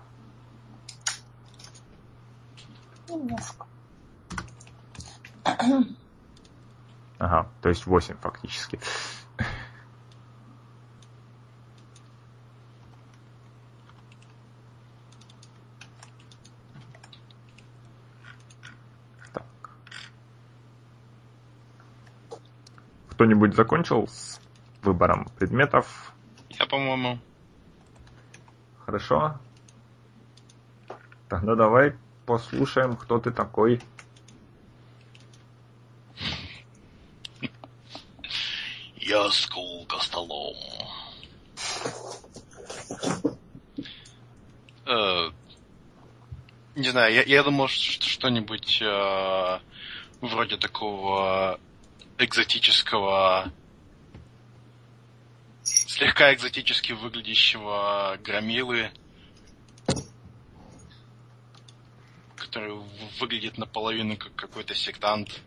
Немножко. 3.10 3.66
Ага, 7.20 7.50
то 7.62 7.70
есть 7.70 7.88
8 7.88 8.16
фактически. 8.18 8.80
Так. 19.34 19.46
Кто-нибудь 23.28 23.56
закончил 23.56 24.08
с 24.08 24.40
выбором 24.84 25.28
предметов? 25.38 26.14
Я, 26.48 26.66
по-моему, 26.66 27.20
Хорошо. 28.86 29.38
Тогда 31.28 31.56
давай 31.56 31.94
послушаем, 32.26 32.96
кто 32.96 33.20
ты 33.20 33.32
такой. 33.32 33.82
Я 38.96 39.30
скул 39.32 39.86
костолом. 39.88 40.56
Э, 44.86 45.32
не 46.78 46.90
знаю, 46.92 47.14
я, 47.14 47.24
я 47.24 47.44
думал, 47.44 47.68
что 47.68 48.06
что-нибудь 48.08 48.82
э, 48.82 49.60
вроде 50.22 50.56
такого 50.56 51.60
экзотического, 52.18 53.52
слегка 55.64 56.34
экзотически 56.34 56.94
выглядящего 56.94 58.18
громилы, 58.24 58.92
который 62.36 62.74
выглядит 63.20 63.58
наполовину 63.58 64.18
как 64.18 64.36
какой-то 64.36 64.74
сектант. 64.74 65.42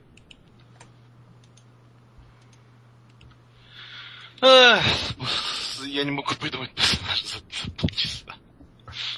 Я 4.43 6.05
не 6.05 6.11
могу 6.11 6.35
придумать 6.35 6.73
персонажа 6.75 7.27
за 7.27 7.71
полчаса. 7.73 8.35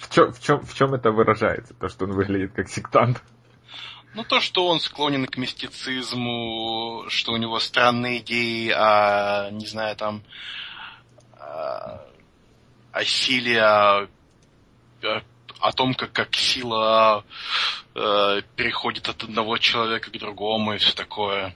В 0.00 0.14
чем, 0.14 0.32
в, 0.32 0.42
чем, 0.42 0.60
в 0.60 0.74
чем 0.74 0.94
это 0.94 1.10
выражается? 1.10 1.74
То, 1.74 1.88
что 1.88 2.04
он 2.04 2.12
выглядит 2.12 2.52
как 2.52 2.68
сектант? 2.68 3.22
Ну, 4.14 4.24
то, 4.24 4.40
что 4.40 4.66
он 4.66 4.78
склонен 4.80 5.26
к 5.26 5.38
мистицизму, 5.38 7.04
что 7.08 7.32
у 7.32 7.36
него 7.38 7.58
странные 7.60 8.18
идеи 8.18 8.68
о, 8.68 9.50
не 9.50 9.66
знаю, 9.66 9.96
там, 9.96 10.22
о, 11.38 11.98
о 12.92 13.04
силе, 13.04 13.62
о, 13.62 14.08
о- 15.02 15.22
о 15.60 15.72
том, 15.72 15.94
как, 15.94 16.12
как 16.12 16.34
сила 16.36 17.24
э, 17.94 18.42
переходит 18.54 19.08
от 19.08 19.22
одного 19.24 19.56
человека 19.56 20.10
к 20.10 20.18
другому 20.18 20.74
и 20.74 20.78
все 20.78 20.92
такое. 20.92 21.54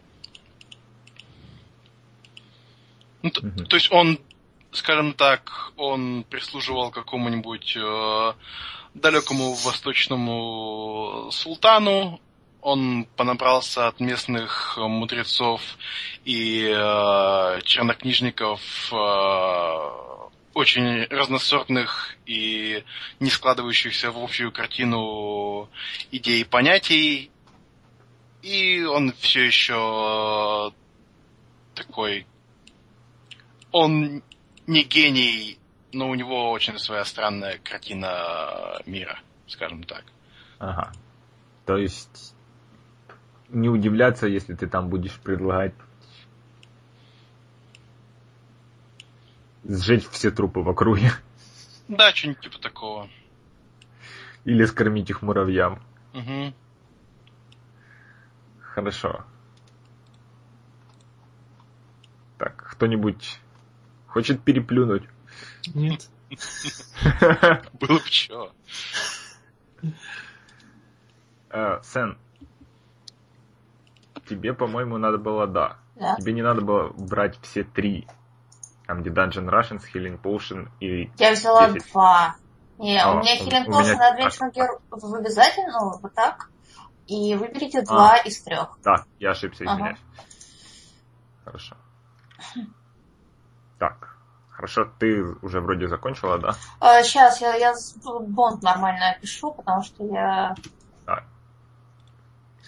Ну, 3.23 3.31
т- 3.31 3.41
Мгм. 3.45 3.67
То 3.67 3.77
есть 3.77 3.93
он, 3.93 4.19
скажем 4.73 5.13
так, 5.13 5.73
он 5.77 6.25
прислуживал 6.25 6.91
какому-нибудь 6.91 7.77
э, 7.77 8.33
далекому 8.95 9.53
восточному 9.53 11.29
султану, 11.33 12.19
он 12.67 13.07
понабрался 13.15 13.87
от 13.87 14.01
местных 14.01 14.77
мудрецов 14.77 15.63
и 16.25 16.69
э, 16.69 17.61
чернокнижников 17.63 18.61
э, 18.93 20.27
очень 20.53 21.05
разносортных 21.05 22.17
и 22.27 22.83
не 23.21 23.31
складывающихся 23.31 24.11
в 24.11 24.19
общую 24.19 24.51
картину 24.51 25.69
идей 26.11 26.41
и 26.41 26.45
понятий. 26.45 27.31
И 28.43 28.83
он 28.83 29.13
все 29.13 29.47
еще 29.47 30.73
такой... 31.77 32.27
Он 33.71 34.25
не 34.67 34.83
гений, 34.83 35.61
но 35.93 36.11
у 36.11 36.17
него 36.17 36.51
очень 36.51 36.81
своя 36.81 37.05
странная 37.05 37.61
картина 37.63 38.81
мира, 38.87 39.21
скажем 39.47 39.85
так. 39.85 40.03
Ага. 40.59 40.93
То 41.65 41.77
есть 41.77 42.36
не 43.49 43.69
удивляться, 43.69 44.27
если 44.27 44.55
ты 44.55 44.67
там 44.67 44.89
будешь 44.89 45.19
предлагать 45.21 45.75
сжечь 49.65 50.07
все 50.09 50.31
трупы 50.31 50.61
в 50.61 50.69
округе 50.69 51.11
Да, 51.89 52.13
что-нибудь 52.13 52.41
типа 52.41 52.59
такого. 52.59 53.09
или 54.45 54.65
скормить 54.65 55.11
их 55.11 55.23
муравьям. 55.23 55.83
Угу. 56.15 56.55
Хорошо. 58.61 59.25
Так, 62.39 62.57
кто-нибудь 62.73 63.41
Хочет 64.17 64.43
переплюнуть. 64.43 65.03
Нет. 65.75 66.09
Было 67.75 67.99
бы 67.99 68.09
чё. 68.09 68.51
Э, 71.51 71.81
Сен, 71.83 72.17
тебе, 74.29 74.53
по-моему, 74.53 74.99
надо 74.99 75.19
было, 75.19 75.47
да. 75.47 75.77
Да. 75.95 76.17
Тебе 76.17 76.33
не 76.33 76.43
надо 76.43 76.61
было 76.61 76.89
брать 76.97 77.39
все 77.43 77.65
три. 77.65 78.07
Там, 78.87 79.01
где 79.03 79.11
Dungeon 79.11 79.49
Russians, 79.49 79.83
Healing 79.93 80.21
Potion 80.21 80.69
и... 80.81 81.11
Я 81.19 81.33
взяла 81.33 81.69
10. 81.71 81.93
два. 81.93 82.37
Не, 82.79 82.99
А, 83.03 83.13
у 83.13 83.21
меня 83.21 83.37
Healing 83.39 83.67
Potion 83.67 83.95
меня- 83.95 84.29
Adventure 84.29 84.53
Gear 84.53 84.81
в 84.91 85.15
обязательно, 85.15 85.73
ну, 85.81 85.99
вот 86.01 86.15
так. 86.15 86.51
И 87.07 87.35
выберите 87.35 87.83
два 87.83 88.17
из 88.19 88.43
трех. 88.43 88.79
Да, 88.85 89.05
я 89.19 89.31
ошибся, 89.31 89.65
Ага. 89.65 89.75
извиняюсь. 89.75 89.99
Хорошо. 91.45 91.77
Так, 93.79 94.17
хорошо, 94.51 94.89
ты 94.99 95.23
уже 95.43 95.61
вроде 95.61 95.87
закончила, 95.89 96.39
да? 96.39 96.53
сейчас 97.03 97.41
я, 97.41 97.55
я 97.55 97.75
бонд 98.21 98.63
нормально 98.63 99.11
опишу, 99.11 99.53
потому 99.53 99.83
что 99.83 100.05
я... 100.05 100.55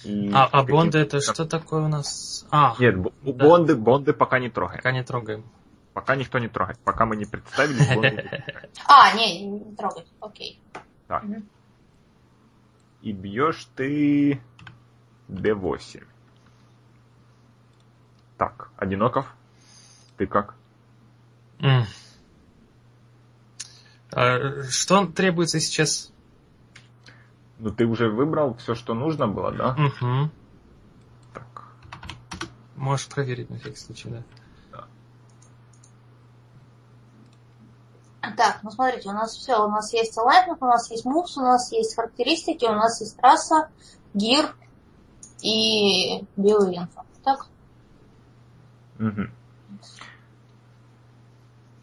И 0.04 0.30
А, 0.32 0.46
а 0.46 0.62
Бонды 0.62 0.98
это 0.98 1.20
что 1.20 1.44
такое 1.44 1.82
у 1.84 1.88
нас? 1.88 2.46
А, 2.50 2.76
Нет, 2.78 3.02
Да. 3.02 3.10
бонды, 3.32 3.74
бонды 3.76 4.12
пока 4.12 4.38
не 4.38 4.48
трогаем. 4.48 4.78
пока 4.78 4.92
не 4.92 5.02
трогаем. 5.02 5.44
Пока 5.92 6.14
никто 6.14 6.38
не 6.38 6.48
трогает. 6.48 6.78
Пока 6.84 7.06
мы 7.06 7.16
не 7.16 7.24
представили, 7.24 7.78
бонды. 7.94 8.44
А, 8.86 9.12
не, 9.16 9.42
не 9.46 9.74
трогать, 9.74 10.06
окей. 10.20 10.60
Так. 11.08 11.24
И 13.02 13.12
бьешь 13.12 13.68
ты 13.74 14.40
D8. 15.28 16.04
Так, 18.36 18.70
Одиноков, 18.76 19.26
ты 20.16 20.26
как? 20.28 20.54
А, 24.12 24.62
Что 24.70 25.06
требуется 25.06 25.60
сейчас? 25.60 26.12
Ну, 27.58 27.70
ты 27.70 27.86
уже 27.86 28.08
выбрал 28.08 28.54
все, 28.54 28.74
что 28.74 28.94
нужно 28.94 29.26
было, 29.26 29.52
да? 29.52 29.74
Мгм. 29.76 30.30
Так. 31.34 31.64
Можешь 32.76 33.08
проверить 33.08 33.50
на 33.50 33.58
всякий 33.58 33.76
случай, 33.76 34.08
да. 34.08 34.22
Так, 38.36 38.60
ну 38.62 38.70
смотрите, 38.70 39.08
у 39.08 39.12
нас 39.12 39.32
все, 39.32 39.64
у 39.64 39.68
нас 39.68 39.92
есть 39.92 40.16
alignment, 40.16 40.58
у 40.60 40.66
нас 40.66 40.90
есть 40.90 41.04
moves, 41.04 41.32
у 41.36 41.40
нас 41.40 41.72
есть 41.72 41.96
характеристики, 41.96 42.64
у 42.64 42.74
нас 42.74 43.00
есть 43.00 43.16
трасса, 43.16 43.68
гир 44.14 44.54
и 45.40 46.24
биоинфо. 46.36 47.04
Так? 47.24 47.46
Мгм. 48.98 49.32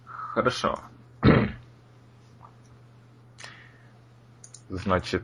Хорошо. 0.05 0.79
Значит, 4.69 5.23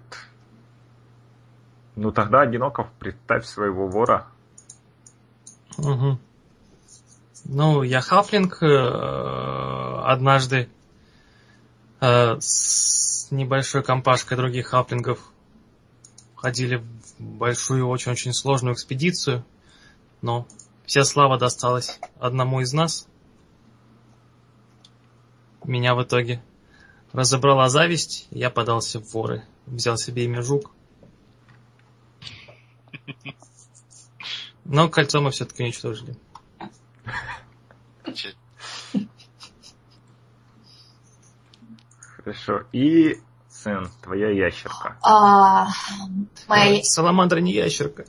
ну 1.95 2.11
тогда, 2.11 2.41
Одиноков, 2.41 2.87
представь 2.99 3.45
своего 3.45 3.87
вора. 3.87 4.27
Мгм. 5.77 6.19
Ну, 7.45 7.83
я 7.83 8.01
хафлинг 8.01 8.61
э, 8.61 10.01
однажды 10.05 10.69
э, 11.99 12.37
с 12.39 13.27
небольшой 13.31 13.83
компашкой 13.83 14.37
других 14.37 14.67
хафлингов 14.67 15.19
ходили 16.35 16.77
в 16.77 16.85
большую, 17.19 17.87
очень-очень 17.87 18.33
сложную 18.33 18.75
экспедицию, 18.75 19.43
но 20.21 20.47
вся 20.85 21.03
слава 21.03 21.37
досталась 21.37 21.99
одному 22.19 22.61
из 22.61 22.73
нас. 22.73 23.07
Меня 25.63 25.93
в 25.95 26.03
итоге 26.03 26.41
разобрала 27.13 27.69
зависть, 27.69 28.27
я 28.31 28.49
подался 28.49 28.99
в 28.99 29.13
воры. 29.13 29.43
Взял 29.67 29.97
себе 29.97 30.25
имя 30.25 30.41
Жук. 30.41 30.71
Но 34.65 34.89
кольцо 34.89 35.21
мы 35.21 35.31
все-таки 35.31 35.63
уничтожили. 35.63 36.15
Хорошо. 42.17 42.63
И, 42.71 43.19
Сэн, 43.49 43.89
твоя 44.01 44.29
ящерка. 44.29 44.97
А, 45.01 45.67
моя... 46.47 46.79
Э, 46.79 46.83
Саламандра 46.83 47.39
не 47.39 47.53
ящерка. 47.53 48.05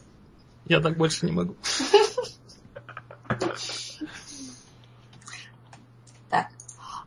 Я 0.66 0.80
так 0.80 0.96
больше 0.96 1.26
не 1.26 1.32
могу. 1.32 1.56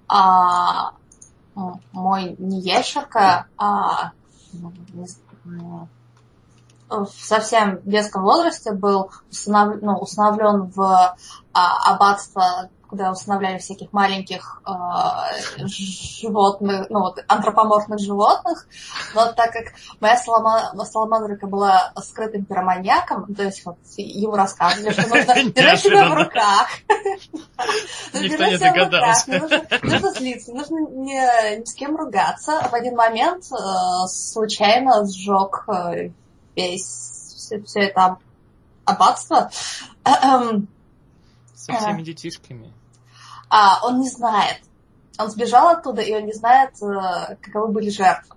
а, 0.07 0.91
м, 1.55 1.81
мой 1.91 2.35
не 2.37 2.61
ящерка, 2.61 3.47
а 3.57 4.11
в 6.89 7.07
совсем 7.07 7.79
детском 7.83 8.23
возрасте 8.23 8.71
был 8.71 9.11
установ- 9.31 9.79
ну, 9.81 9.97
установлен 9.97 10.71
в 10.75 11.15
а, 11.53 11.93
аббатство, 11.93 12.69
куда 12.87 13.11
устанавливали 13.11 13.57
всяких 13.57 13.91
маленьких 13.91 14.61
а, 14.65 15.29
животных, 15.57 16.87
ну 16.89 16.99
вот 16.99 17.23
антропоморфных 17.27 17.99
животных, 17.99 18.67
но 19.15 19.31
так 19.33 19.51
как 19.51 19.73
моя 19.99 20.15
салама- 20.15 20.85
саламандрика 20.85 21.47
была 21.47 21.91
скрытым 22.03 22.45
пироманьяком, 22.45 23.33
то 23.33 23.43
есть 23.43 23.65
вот 23.65 23.77
ему 23.97 24.35
рассказывали, 24.35 24.91
что 24.91 25.07
нужно 25.07 25.43
держать 25.51 25.79
себя 25.79 26.09
в 26.09 26.13
руках. 26.13 26.67
Никто 28.13 28.45
не 28.45 28.57
догадался. 28.57 29.41
нужно, 29.81 30.11
злиться, 30.11 30.53
нужно 30.53 30.79
ни, 30.89 31.63
с 31.63 31.73
кем 31.73 31.95
ругаться. 31.95 32.61
В 32.69 32.73
один 32.73 32.95
момент 32.95 33.45
э, 33.51 34.07
случайно 34.07 35.05
сжег 35.05 35.65
э, 35.67 36.11
все, 36.55 37.61
все 37.63 37.79
это 37.81 38.17
аббатство. 38.85 39.49
Эм, 40.03 40.67
Со 41.53 41.73
всеми 41.73 42.01
детишками. 42.03 42.73
а, 43.49 43.79
он 43.83 43.99
не 43.99 44.09
знает. 44.09 44.61
Он 45.17 45.29
сбежал 45.29 45.69
оттуда, 45.69 46.01
и 46.01 46.13
он 46.13 46.25
не 46.25 46.33
знает, 46.33 46.71
э, 46.81 47.37
каковы 47.41 47.69
были 47.69 47.89
жертвы. 47.89 48.35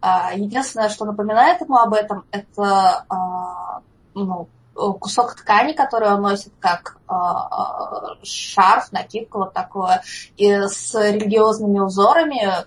А, 0.00 0.32
единственное, 0.32 0.88
что 0.88 1.04
напоминает 1.04 1.60
ему 1.60 1.76
об 1.76 1.92
этом, 1.92 2.24
это 2.30 3.04
а, 3.08 3.82
ну, 4.14 4.48
кусок 4.74 5.34
ткани, 5.34 5.72
который 5.72 6.10
он 6.10 6.22
носит 6.22 6.52
как 6.58 6.96
а, 7.06 8.16
шарф, 8.22 8.92
накидку 8.92 9.38
вот 9.38 9.52
такое, 9.52 10.02
и 10.36 10.50
с 10.50 10.94
религиозными 10.94 11.80
узорами 11.80 12.46
э, 12.46 12.64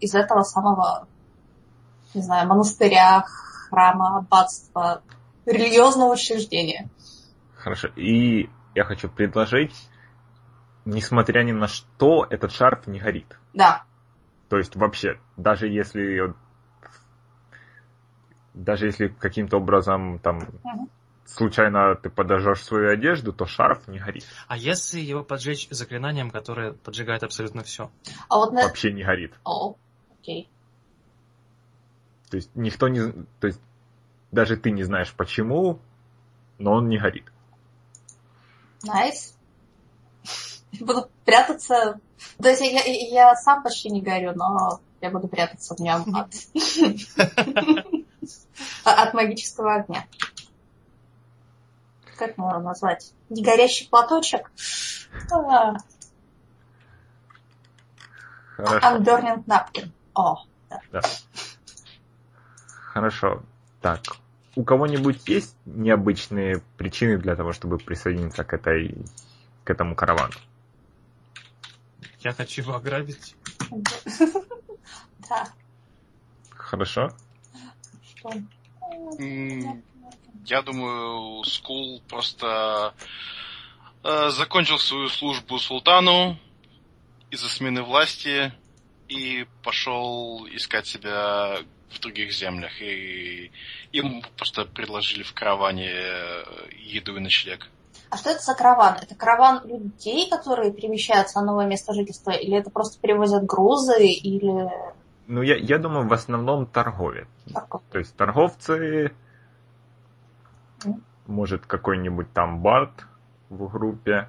из 0.00 0.14
этого 0.14 0.42
самого, 0.42 1.06
не 2.14 2.22
знаю, 2.22 2.48
монастыря, 2.48 3.26
храма, 3.70 4.18
аббатства, 4.18 5.02
религиозного 5.46 6.12
учреждения. 6.14 6.88
Хорошо. 7.56 7.88
И 7.96 8.48
я 8.74 8.84
хочу 8.84 9.08
предложить, 9.08 9.74
несмотря 10.84 11.42
ни 11.42 11.52
на 11.52 11.68
что, 11.68 12.26
этот 12.28 12.52
шарф 12.52 12.86
не 12.86 12.98
горит. 12.98 13.38
Да, 13.54 13.84
То 14.48 14.58
есть 14.58 14.76
вообще, 14.76 15.18
даже 15.36 15.68
если 15.68 16.34
даже 18.54 18.86
если 18.86 19.08
каким-то 19.08 19.58
образом 19.58 20.18
там 20.18 20.38
Мгм. 20.64 20.88
случайно 21.24 21.94
ты 21.94 22.10
подожжешь 22.10 22.62
свою 22.64 22.90
одежду, 22.90 23.32
то 23.32 23.46
шарф 23.46 23.86
не 23.88 23.98
горит. 23.98 24.24
А 24.48 24.56
если 24.56 25.00
его 25.00 25.22
поджечь 25.22 25.68
заклинанием, 25.70 26.30
которое 26.30 26.72
поджигает 26.72 27.22
абсолютно 27.22 27.62
все? 27.62 27.90
а 28.28 28.36
вот 28.36 28.52
на... 28.52 28.62
Вообще 28.62 28.92
не 28.92 29.04
горит. 29.04 29.32
О, 29.44 29.76
окей. 30.12 30.48
То 32.30 32.36
есть 32.36 32.50
никто 32.54 32.88
не... 32.88 33.12
То 33.40 33.48
есть 33.48 33.60
даже 34.30 34.56
ты 34.56 34.70
не 34.70 34.84
знаешь 34.84 35.12
почему, 35.12 35.78
но 36.58 36.72
он 36.74 36.88
не 36.88 36.98
горит. 36.98 37.24
Nice. 38.84 39.34
Буду 40.78 41.10
прятаться. 41.24 42.00
То 42.40 42.48
есть 42.48 42.60
я, 42.62 42.84
я- 42.84 43.36
сам 43.36 43.62
почти 43.62 43.90
не 43.90 44.00
горю, 44.00 44.32
но 44.36 44.80
я 45.00 45.10
буду 45.10 45.26
прятаться 45.28 45.74
в 45.74 45.80
нем 45.80 46.04
от, 46.14 46.32
от 48.84 49.14
магического 49.14 49.74
огня. 49.74 50.06
Как 52.16 52.36
можно 52.38 52.60
назвать? 52.60 53.12
Негорящий 53.30 53.88
платочек? 53.88 54.50
А, 55.32 55.74
Хорошо. 58.56 58.86
Unburning 58.96 59.44
napkin. 59.46 59.90
О, 60.14 60.44
Да. 60.92 61.00
Хорошо. 62.92 63.42
Так. 63.80 64.00
У 64.56 64.64
кого-нибудь 64.64 65.28
есть 65.28 65.56
необычные 65.64 66.60
причины 66.76 67.18
для 67.18 67.36
того, 67.36 67.52
чтобы 67.52 67.78
присоединиться 67.78 68.42
к 68.42 68.52
этой 68.52 68.96
к 69.62 69.70
этому 69.70 69.94
каравану? 69.94 70.34
Я 72.18 72.32
хочу 72.32 72.62
его 72.62 72.74
ограбить. 72.74 73.36
да. 75.28 75.48
Хорошо. 76.50 77.10
Что? 78.02 78.32
Я 80.46 80.62
думаю, 80.62 81.44
Скул 81.44 82.02
просто 82.08 82.94
э, 84.02 84.30
закончил 84.30 84.80
свою 84.80 85.08
службу 85.08 85.58
султану, 85.58 86.36
из-за 87.30 87.48
смены 87.48 87.82
власти 87.82 88.52
и 89.08 89.46
пошел 89.62 90.44
искать 90.50 90.88
себя 90.88 91.58
в 91.90 92.00
других 92.00 92.32
землях. 92.32 92.80
И 92.80 93.50
ему 93.92 94.22
просто 94.36 94.64
предложили 94.64 95.22
в 95.22 95.32
караване 95.34 95.90
э, 95.90 96.42
еду 96.78 97.16
и 97.16 97.20
ночлег. 97.20 97.68
А 98.10 98.16
что 98.16 98.30
это 98.30 98.40
за 98.42 98.54
караван? 98.54 98.96
Это 99.00 99.14
караван 99.14 99.66
людей, 99.66 100.28
которые 100.28 100.72
перемещаются 100.72 101.40
на 101.40 101.46
новое 101.46 101.66
место 101.66 101.92
жительства? 101.94 102.32
Или 102.32 102.56
это 102.58 102.70
просто 102.70 103.00
перевозят 103.00 103.44
грузы? 103.44 104.04
Или... 104.04 104.68
Ну, 105.28 105.42
я, 105.42 105.56
я 105.56 105.78
думаю, 105.78 106.08
в 106.08 106.12
основном 106.12 106.66
торговец. 106.66 107.28
Торгов- 107.46 107.82
То 107.92 107.98
есть 107.98 108.16
торговцы, 108.16 109.12
Мгм. 110.84 111.04
может, 111.26 111.66
какой-нибудь 111.66 112.32
там 112.32 112.60
бард 112.60 112.90
в 113.48 113.68
группе. 113.70 114.28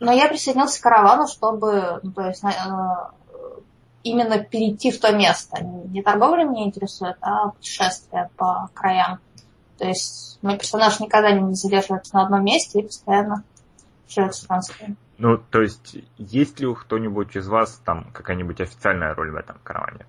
Но 0.00 0.12
я 0.12 0.28
присоединился 0.28 0.80
к 0.80 0.82
каравану, 0.82 1.26
чтобы 1.26 2.00
ну, 2.02 2.12
то 2.12 2.26
есть, 2.26 2.44
э, 2.44 2.48
именно 4.04 4.38
перейти 4.38 4.92
в 4.92 5.00
то 5.00 5.12
место. 5.12 5.62
Не 5.62 6.02
торговля 6.02 6.44
меня 6.44 6.64
интересует, 6.64 7.16
а 7.20 7.48
путешествие 7.48 8.30
по 8.36 8.70
краям. 8.74 9.18
То 9.78 9.86
есть 9.86 10.38
мой 10.42 10.56
персонаж 10.56 11.00
никогда 11.00 11.32
не 11.32 11.54
задерживается 11.54 12.14
на 12.14 12.24
одном 12.24 12.44
месте 12.44 12.80
и 12.80 12.84
постоянно 12.84 13.42
живет 14.08 14.34
странствием. 14.34 14.96
Ну, 15.18 15.38
то 15.38 15.62
есть, 15.62 15.96
есть 16.18 16.60
ли 16.60 16.66
у 16.66 16.74
кто-нибудь 16.74 17.36
из 17.36 17.48
вас 17.48 17.80
там 17.84 18.10
какая-нибудь 18.12 18.60
официальная 18.60 19.14
роль 19.14 19.30
в 19.30 19.36
этом 19.36 19.58
караване? 19.64 20.06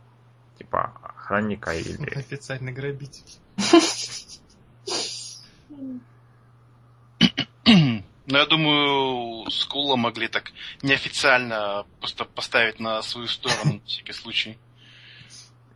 Типа 0.58 0.92
охранника 1.02 1.74
или... 1.74 2.18
Официальный 2.18 2.74
грабитель. 2.74 3.24
Но 8.28 8.40
я 8.40 8.46
думаю, 8.46 9.50
Скула 9.52 9.96
могли 9.96 10.28
так 10.28 10.52
неофициально 10.82 11.86
просто 12.00 12.26
поставить 12.26 12.80
на 12.80 13.02
свою 13.04 13.28
сторону 13.28 13.74
на 13.74 13.80
всякий 13.86 14.14
случай, 14.14 14.58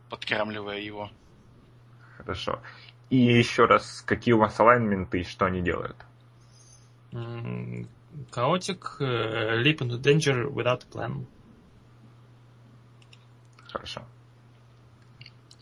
подкармливая 0.08 0.80
его. 0.80 1.10
Хорошо. 2.16 2.60
И 3.08 3.16
еще 3.16 3.66
раз, 3.66 4.02
какие 4.02 4.34
у 4.34 4.38
вас 4.38 4.58
алайнменты 4.58 5.20
и 5.20 5.24
что 5.24 5.46
они 5.46 5.62
делают? 5.62 5.96
Chaotic, 7.12 9.00
э, 9.00 9.62
leap 9.62 9.78
into 9.78 9.98
danger 9.98 10.48
without 10.48 10.84
plan. 10.90 11.26
Хорошо. 13.72 14.02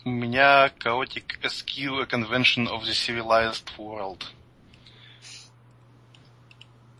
У 0.05 0.11
меня 0.11 0.69
Chaotic 0.79 1.39
SQ, 1.43 2.03
a 2.03 2.07
convention 2.07 2.67
of 2.67 2.85
the 2.85 2.95
civilized 2.95 3.71
world. 3.77 4.25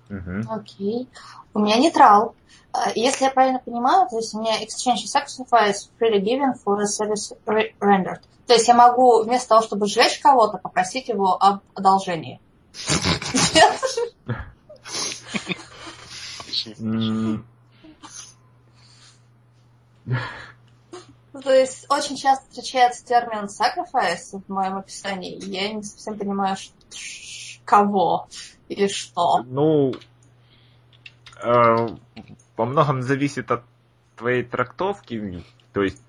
Мгм. 0.09 0.51
Окей. 0.51 1.09
У 1.55 1.59
меня 1.61 1.77
нейтрал. 1.77 2.35
Э, 2.75 2.91
Если 2.95 3.25
я 3.25 3.31
правильно 3.31 3.59
понимаю, 3.59 4.09
то 4.09 4.17
есть 4.17 4.35
у 4.35 4.41
меня 4.41 4.63
exchange 4.63 5.05
sacrifice 5.07 5.91
freely 6.01 6.21
given 6.21 6.55
for 6.65 6.81
a 6.81 6.85
service 6.87 7.37
re- 7.47 7.75
rendered. 7.81 8.21
То 8.47 8.55
есть 8.55 8.67
я 8.69 8.75
могу 8.75 9.23
вместо 9.23 9.51
того, 9.51 9.63
чтобы 9.63 9.87
сжечь 9.87 10.19
кого-то, 10.21 10.59
попросить 10.59 11.09
его 11.09 11.37
об 11.43 11.61
одолжении. 11.75 12.41
То 21.43 21.53
есть 21.53 21.87
очень 21.89 22.17
часто 22.17 22.47
встречается 22.49 23.05
термин 23.05 23.45
sacrifice 23.47 24.43
в 24.47 24.49
моем 24.53 24.79
описании, 24.79 25.35
и 25.37 25.51
я 25.51 25.73
не 25.73 25.83
совсем 25.83 26.19
понимаю, 26.19 26.57
кого 27.65 28.27
или 28.69 28.89
что. 28.89 29.43
Ну, 29.45 29.93
э, 31.43 31.87
во 32.57 32.65
многом 32.65 33.03
зависит 33.03 33.51
от 33.51 33.63
твоей 34.17 34.45
трактовки. 34.45 35.45
То 35.73 35.83
есть, 35.83 36.01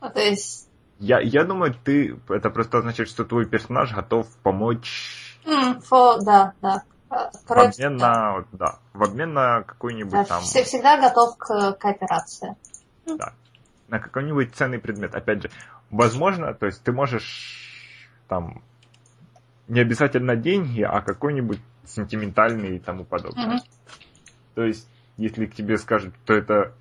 Ну, 0.00 0.10
То 0.10 0.20
есть, 0.20 0.68
я, 0.98 1.20
я 1.20 1.44
думаю, 1.44 1.74
ты 1.74 2.18
это 2.28 2.50
просто 2.50 2.78
означает, 2.78 3.08
что 3.08 3.24
твой 3.24 3.46
персонаж 3.46 3.92
готов 3.92 4.28
помочь 4.42 5.38
м, 5.44 5.78
фо- 5.78 6.18
да, 6.24 6.54
да. 6.60 6.84
Э, 7.10 7.30
в 7.32 7.46
Короче, 7.46 7.84
обмен 7.86 7.98
на, 7.98 8.32
вот, 8.34 8.46
да, 8.52 8.78
в 8.92 9.02
обмен 9.02 9.32
на 9.32 9.62
какой-нибудь 9.62 10.12
да, 10.12 10.24
там, 10.24 10.42
все- 10.42 10.64
всегда 10.64 11.00
готов 11.00 11.36
к 11.38 11.72
кооперации. 11.72 12.56
на 13.88 14.00
какой-нибудь 14.00 14.54
ценный 14.54 14.80
предмет. 14.80 15.14
Опять 15.14 15.42
же, 15.42 15.50
возможно, 15.90 16.52
то 16.54 16.66
есть 16.66 16.82
ты 16.82 16.90
можешь 16.92 17.70
там 18.28 18.62
не 19.68 19.80
обязательно 19.80 20.36
деньги, 20.36 20.82
а 20.82 21.00
какой-нибудь 21.00 21.60
сентиментальный 21.84 22.76
и 22.76 22.78
тому 22.78 23.04
подобное. 23.04 23.46
Мгм. 23.46 23.58
То 24.54 24.64
есть, 24.64 24.88
если 25.16 25.46
к 25.46 25.54
тебе 25.54 25.78
скажут, 25.78 26.14
что 26.24 26.34
это, 26.34 26.74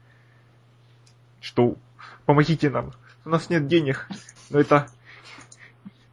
что 1.41 1.77
помогите 2.25 2.69
нам, 2.69 2.93
у 3.23 3.29
нас 3.29 3.49
нет 3.49 3.67
денег, 3.67 4.07
но 4.49 4.59
это, 4.59 4.87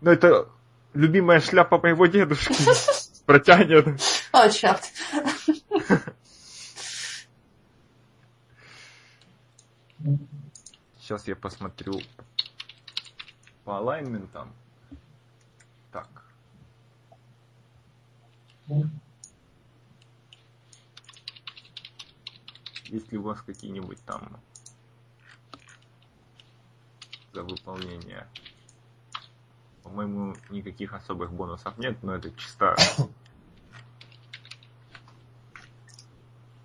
но 0.01 0.11
это 0.11 0.49
любимая 0.95 1.41
шляпа 1.41 1.79
моего 1.79 2.07
дедушки 2.07 2.55
протянет. 3.27 3.87
О, 4.33 4.49
черт. 4.49 4.83
Сейчас 10.99 11.29
я 11.29 11.37
посмотрю 11.37 12.01
по 13.65 13.79
алайнментам. 13.79 14.53
Так. 15.93 16.22
Есть 22.93 23.11
ли 23.11 23.19
у 23.19 23.23
вас 23.23 23.41
какие-нибудь 23.41 24.05
там 24.05 24.39
за 27.33 27.43
выполнение? 27.43 28.27
По-моему, 29.83 30.37
никаких 30.51 30.93
особых 30.93 31.33
бонусов 31.33 31.79
нет, 31.79 32.03
но 32.03 32.15
это 32.15 32.31
чисто... 32.33 32.77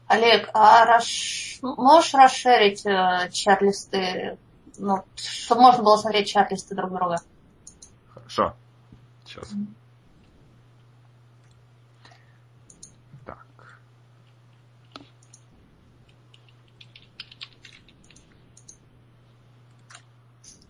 Олег, 0.08 0.49
а 0.53 0.86
расш- 0.86 1.60
можешь 1.62 2.14
расширить 2.14 2.86
э, 2.86 3.30
чат-листы, 3.32 4.38
ну, 4.78 5.03
чтобы 5.16 5.62
можно 5.62 5.84
было 5.84 5.97
смотреть 5.97 6.28
чат-листы 6.30 6.76
друг 6.76 6.91
друга? 6.91 7.22
Хорошо. 8.14 8.55
Сейчас. 9.26 9.49
Так. 9.49 9.58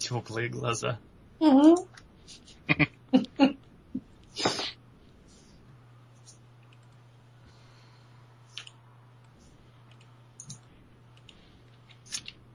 Теплые 0.07 0.47
глаза. 0.47 0.99
Угу. 1.39 1.85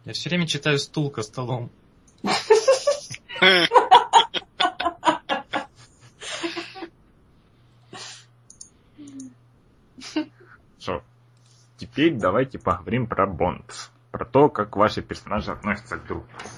Я 0.05 0.13
все 0.15 0.31
время 0.31 0.47
читаю 0.47 0.79
стулка 0.79 1.21
столом. 1.21 1.71
Что? 10.79 11.03
Теперь 11.77 12.15
давайте 12.15 12.59
поговорим 12.59 13.07
про 13.07 13.27
Бонд. 13.27 13.91
Про 14.11 14.25
то, 14.25 14.49
как 14.49 14.75
ваши 14.77 15.03
персонажи 15.03 15.53
относятся 15.53 15.99
к 15.99 16.07
друг 16.07 16.27
другу. 16.27 16.52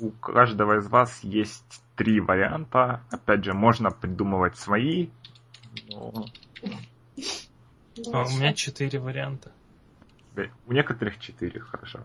У 0.00 0.10
каждого 0.10 0.78
из 0.78 0.88
вас 0.88 1.20
есть 1.22 1.82
три 1.96 2.20
варианта. 2.20 3.02
Опять 3.10 3.44
же, 3.44 3.52
можно 3.52 3.90
придумывать 3.90 4.56
свои. 4.56 5.08
но 5.92 6.24
А 8.12 8.24
у 8.24 8.28
меня 8.30 8.54
четыре 8.54 8.98
варианта. 9.00 9.52
у 10.66 10.72
некоторых 10.72 11.18
четыре, 11.18 11.60
хорошо. 11.60 12.00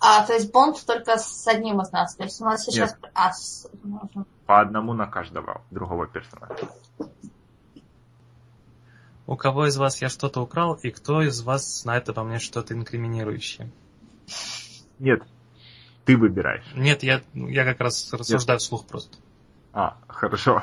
А, 0.00 0.24
то 0.24 0.34
есть 0.34 0.52
Бонд 0.52 0.84
только 0.86 1.16
с 1.18 1.46
одним 1.46 1.80
из 1.80 1.90
нас. 1.92 2.14
То 2.14 2.24
есть 2.24 2.40
у 2.40 2.44
нас 2.44 2.64
сейчас... 2.64 2.96
А, 3.14 3.32
с-. 3.32 3.68
По 4.46 4.60
одному 4.60 4.94
на 4.94 5.06
каждого 5.06 5.62
другого 5.70 6.06
персонажа. 6.06 6.68
У 9.26 9.36
кого 9.36 9.66
из 9.66 9.76
вас 9.76 10.00
я 10.00 10.08
что-то 10.08 10.40
украл, 10.40 10.74
и 10.74 10.90
кто 10.90 11.20
из 11.20 11.42
вас 11.42 11.82
знает 11.82 12.08
обо 12.08 12.22
мне 12.22 12.38
что-то 12.38 12.72
инкриминирующее? 12.74 13.70
Нет, 14.98 15.22
ты 16.08 16.16
выбираешь. 16.16 16.64
Нет, 16.74 17.02
я, 17.02 17.20
я 17.34 17.66
как 17.66 17.82
раз 17.82 18.10
рассуждаю 18.14 18.58
вслух 18.60 18.86
просто. 18.86 19.18
А, 19.74 19.98
хорошо. 20.08 20.62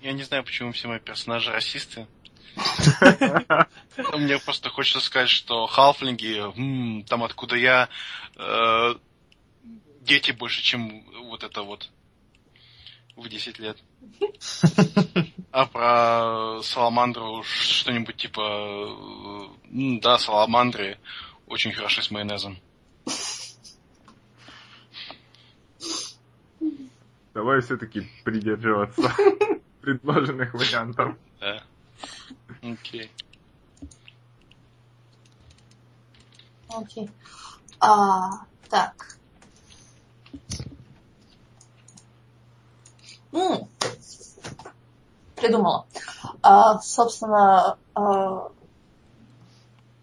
Я, 0.00 0.12
не 0.12 0.22
знаю, 0.22 0.42
почему 0.42 0.72
все 0.72 0.88
мои 0.88 1.00
персонажи 1.00 1.52
расисты. 1.52 2.06
Мне 4.16 4.38
просто 4.38 4.70
хочется 4.70 5.00
сказать, 5.00 5.28
что 5.28 5.66
халфлинги, 5.66 7.04
там 7.04 7.24
откуда 7.24 7.56
я, 7.56 7.90
э, 8.36 8.94
дети 10.00 10.30
больше, 10.30 10.62
чем 10.62 11.04
вот 11.28 11.44
это 11.44 11.60
вот. 11.60 11.90
в 13.16 13.28
10 13.28 13.58
лет. 13.58 13.76
А 15.50 15.66
про 15.66 16.62
саламандру 16.62 17.42
что-нибудь 17.42 18.16
типа... 18.16 19.50
э, 19.70 19.98
Да, 20.00 20.16
саламандры 20.16 20.98
очень 21.48 21.72
хороши 21.72 22.02
с 22.02 22.10
майонезом. 22.10 22.58
Давай 27.34 27.60
все-таки 27.60 28.10
придерживаться 28.24 29.12
предложенных 29.80 30.54
вариантов. 30.54 31.16
Да. 31.40 31.62
Окей. 32.62 33.10
Окей. 36.68 37.10
А, 37.80 38.44
так. 38.68 39.18
М, 43.32 43.68
Придумала. 45.36 45.86
А, 46.42 46.80
собственно, 46.80 47.78
а, 47.94 48.50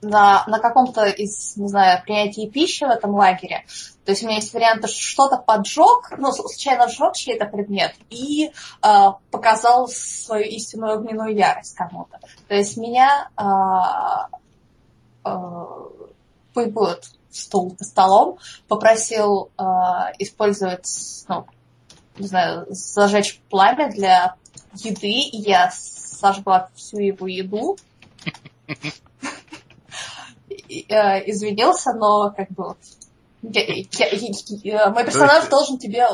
на, 0.06 0.44
на 0.48 0.60
каком-то 0.60 1.06
из, 1.06 1.58
не 1.58 1.68
знаю, 1.68 2.02
принятии 2.04 2.50
пищи 2.50 2.84
в 2.84 2.90
этом 2.90 3.16
лагере. 3.16 3.66
То 4.06 4.12
есть 4.12 4.24
у 4.24 4.28
меня 4.28 4.38
есть 4.38 4.54
варианты, 4.54 4.88
что 4.88 5.02
что-то 5.02 5.38
поджег, 5.38 6.14
ну, 6.18 6.32
случайно 6.32 6.88
сжег 6.88 7.16
чей-то 7.16 7.46
предмет 7.46 7.96
и 8.10 8.52
а, 8.82 9.18
показал 9.32 9.88
свою 9.88 10.46
истинную 10.46 11.00
огненную 11.00 11.36
ярость 11.36 11.76
кому-то. 11.76 12.20
То 12.48 12.56
есть 12.56 12.78
меня 12.78 13.30
а, 13.36 14.30
а, 15.24 15.68
пусть 16.54 16.72
будет 16.72 17.04
стул 17.32 17.76
за 17.78 17.86
столом, 17.86 18.40
попросил 18.70 19.52
э, 19.58 19.64
использовать, 20.20 20.88
ну, 21.28 21.46
не 22.18 22.28
знаю, 22.28 22.66
зажечь 22.70 23.42
пламя 23.50 23.92
для 23.92 24.36
еды, 24.74 25.10
и 25.10 25.38
я 25.38 25.70
сожгла 25.72 26.70
всю 26.76 27.00
его 27.00 27.28
еду. 27.28 27.78
Э, 30.70 31.30
Извинился, 31.30 31.94
но 31.94 32.32
как 32.32 32.50
бы 32.52 32.76
я- 33.42 33.64
я- 33.64 34.10
я- 34.64 34.90
мой 34.90 35.04
персонаж 35.06 35.38
есть- 35.40 35.50
должен 35.50 35.78
тебе 35.78 36.08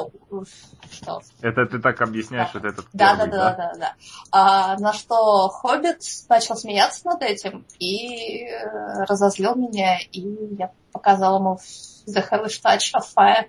что, 0.92 1.22
Это 1.42 1.66
ты 1.66 1.80
так 1.80 2.02
объясняешь 2.02 2.50
вот 2.54 2.66
этот 2.66 2.86
да, 2.94 3.16
да, 3.16 3.26
первый, 3.26 3.32
да, 3.32 3.54
да, 3.54 3.74
да. 3.80 3.96
А, 4.32 4.78
на 4.78 4.92
что 4.94 5.48
Хоббит 5.50 6.02
начал 6.28 6.58
смеяться 6.58 7.08
над 7.08 7.22
этим 7.22 7.66
и 7.80 8.44
э, 8.44 9.04
разозлил 9.06 9.56
меня, 9.56 10.00
и 10.12 10.22
я 10.58 10.72
показал 10.92 11.40
ему 11.40 11.60
The 12.08 12.30
Hellish 12.30 12.62
Touch 12.62 12.94
of 12.94 13.06
Fire. 13.16 13.46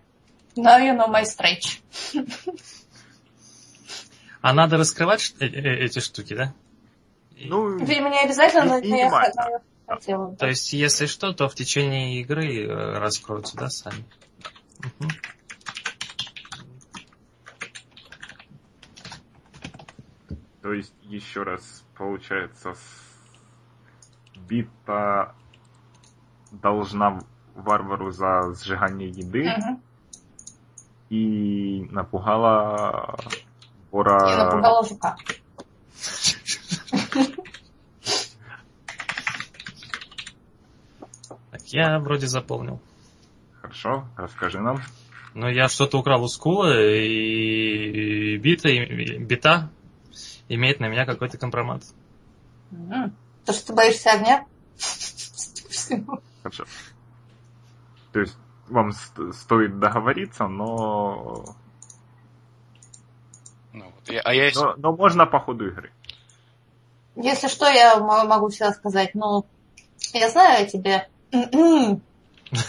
Now 0.57 0.79
you 0.79 0.97
know 0.97 1.09
my 1.09 1.25
stretch. 1.25 1.81
А 4.41 4.53
надо 4.53 4.77
раскрывать 4.77 5.35
э- 5.41 5.47
э- 5.47 5.85
эти 5.85 6.01
штуки, 6.01 6.35
да? 6.35 6.53
Ну, 7.45 7.79
Видимо, 7.79 8.11
не 8.11 8.21
обязательно, 8.23 8.65
но 8.65 8.79
И- 8.79 8.89
я 8.89 9.11
хотела. 9.97 10.36
То 10.36 10.47
есть, 10.47 10.72
если 10.72 11.07
что, 11.07 11.32
то 11.32 11.49
в 11.49 11.55
течение 11.55 12.20
игры 12.20 12.64
э, 12.64 12.99
раскроются, 12.99 13.57
да, 13.57 13.68
сами? 13.68 14.05
Мгм. 14.78 15.11
то 20.62 20.72
есть, 20.72 20.95
еще 21.03 21.43
раз, 21.43 21.84
получается, 21.97 22.74
бита 24.49 25.34
должна 26.51 27.24
варвару 27.55 28.11
за 28.11 28.55
сжигание 28.55 29.11
еды 29.11 29.51
Мгм. 29.51 29.82
и 31.11 31.86
напугала 31.90 33.18
Я 33.22 33.36
вора... 33.90 34.45
напугала 34.45 34.84
жука. 34.84 35.16
Я 41.73 41.99
вроде 41.99 42.27
заполнил. 42.27 42.81
Хорошо, 43.61 44.07
расскажи 44.16 44.61
нам. 44.61 44.83
Но 45.35 45.49
я 45.49 45.68
что-то 45.68 45.99
украл 45.99 46.23
у 46.23 46.29
Скула, 46.29 46.73
и 46.79 48.37
бита, 48.37 48.68
и 48.68 49.18
бита 49.18 49.70
имеет 50.49 50.79
на 50.81 50.89
меня 50.89 51.07
какой-то 51.07 51.39
компромат. 51.39 51.83
То, 53.47 53.53
что 53.53 53.68
ты 53.68 53.73
боишься 53.75 54.11
огня? 54.12 54.47
Хорошо. 56.43 56.64
То 58.12 58.20
есть, 58.20 58.37
вам 58.68 58.93
ст- 58.93 59.35
стоит 59.35 59.79
договориться, 59.79 60.47
но... 60.49 61.45
Ну, 63.73 63.85
вот. 63.87 64.11
И- 64.11 64.16
А 64.16 64.35
я 64.35 64.51
но... 64.55 64.75
Но 64.77 64.93
можно 64.95 65.25
по 65.27 65.41
ходу 65.41 65.68
игры. 65.68 65.91
Если 67.16 67.49
что, 67.49 67.66
я 67.68 67.99
мо- 68.01 68.25
могу 68.25 68.49
всегда 68.49 68.73
сказать, 68.73 69.14
ну, 69.14 69.47
я 70.12 70.29
знаю 70.31 70.64
о 70.66 70.68
тебе. 70.68 71.09
М-м. 71.33 72.03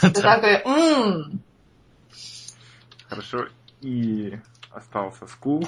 Ты 0.02 0.12
такой, 0.22 0.62
«М». 0.66 1.42
Хорошо. 3.10 3.48
И 3.82 4.40
остался 4.72 5.28
скул. 5.28 5.68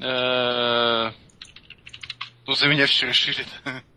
Э, 0.00 1.10
Ну, 2.46 2.54
за 2.54 2.66
меня 2.68 2.86
все 2.86 3.06
решили. 3.06 3.46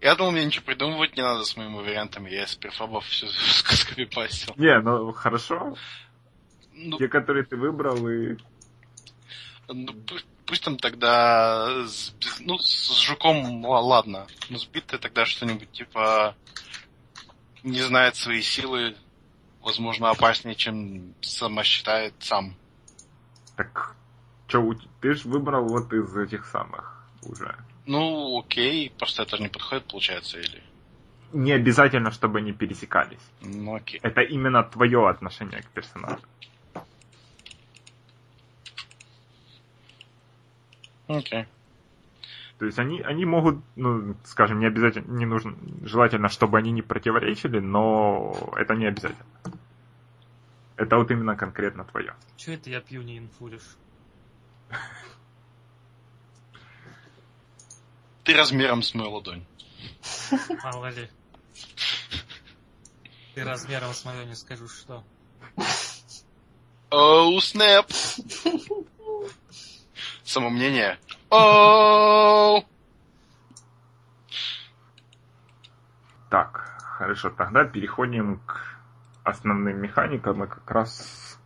Я 0.00 0.14
думал, 0.14 0.32
мне 0.32 0.44
ничего 0.46 0.64
придумывать 0.64 1.16
не 1.16 1.22
надо 1.22 1.44
с 1.44 1.56
моими 1.56 1.74
вариантами. 1.74 2.30
Я 2.30 2.44
из 2.44 2.54
перфабов 2.54 3.04
все 3.06 3.26
скопипастил. 3.26 4.54
Не, 4.56 4.78
ну 4.80 5.12
хорошо. 5.12 5.76
Ну, 6.72 6.96
Те, 6.98 7.08
которые 7.08 7.44
ты 7.44 7.56
выбрал, 7.56 8.08
и... 8.08 8.36
ну, 9.68 9.92
пусть 10.46 10.62
там 10.64 10.76
тогда... 10.78 11.84
с- 11.86 12.14
Ну, 12.40 12.58
с 12.58 13.00
жуком 13.00 13.64
ла- 13.64 13.80
ладно. 13.80 14.26
Но 14.48 14.58
с 14.58 14.64
битой 14.66 14.98
тогда 14.98 15.26
что-нибудь 15.26 15.70
типа... 15.72 16.34
Не 17.62 17.80
знает 17.82 18.16
свои 18.16 18.42
силы. 18.42 18.96
Возможно, 19.60 20.10
опаснее, 20.10 20.54
чем 20.54 21.14
сама 21.20 21.64
считает 21.64 22.14
сам. 22.20 22.54
Так, 23.56 23.96
чё, 24.46 24.72
ты 25.00 25.14
же 25.14 25.28
выбрал 25.28 25.66
вот 25.66 25.92
из 25.92 26.16
этих 26.16 26.46
самых 26.46 27.04
уже. 27.22 27.56
Ну, 27.86 28.38
окей. 28.38 28.90
Просто 28.98 29.22
это 29.22 29.36
же 29.36 29.42
не 29.42 29.48
подходит, 29.48 29.84
получается, 29.86 30.38
или... 30.38 30.62
Не 31.32 31.52
обязательно, 31.52 32.12
чтобы 32.12 32.38
они 32.38 32.52
пересекались. 32.52 33.18
Ну, 33.40 33.74
окей. 33.74 33.98
Это 34.02 34.20
именно 34.20 34.62
твое 34.62 35.08
отношение 35.08 35.62
к 35.62 35.66
персонажу. 35.70 36.20
Окей. 41.08 41.46
То 42.58 42.64
есть 42.64 42.78
они, 42.78 43.02
они 43.02 43.26
могут, 43.26 43.62
ну, 43.76 44.16
скажем, 44.24 44.60
не 44.60 44.66
обязательно, 44.66 45.12
не 45.12 45.26
нужно, 45.26 45.56
желательно, 45.82 46.28
чтобы 46.28 46.56
они 46.56 46.70
не 46.70 46.80
противоречили, 46.82 47.58
но 47.58 48.34
это 48.56 48.74
не 48.74 48.86
обязательно. 48.86 49.26
Это 50.76 50.96
вот 50.96 51.10
именно 51.10 51.36
конкретно 51.36 51.84
твое. 51.84 52.14
Че 52.36 52.54
это 52.54 52.70
я 52.70 52.80
пью 52.80 53.02
не 53.02 53.18
инфуришь? 53.18 53.76
Ты 58.24 58.34
размером 58.34 58.82
с 58.82 58.94
мою 58.94 59.10
ладонь. 59.10 59.44
Мало 60.64 60.90
ли. 60.90 61.08
Ты 63.34 63.44
размером 63.44 63.92
с 63.92 64.04
мою 64.04 64.26
не 64.26 64.34
скажу 64.34 64.66
что. 64.66 65.04
Оу, 66.90 67.40
снэп! 67.40 67.86
Самомнение. 70.36 70.98
Оу! 71.30 72.62
Так, 76.28 76.76
хорошо, 76.78 77.30
тогда 77.30 77.64
переходим 77.64 78.40
к 78.40 78.78
основным 79.24 79.80
механикам 79.80 80.44
и 80.44 80.46
как 80.46 80.70
раз... 80.70 81.38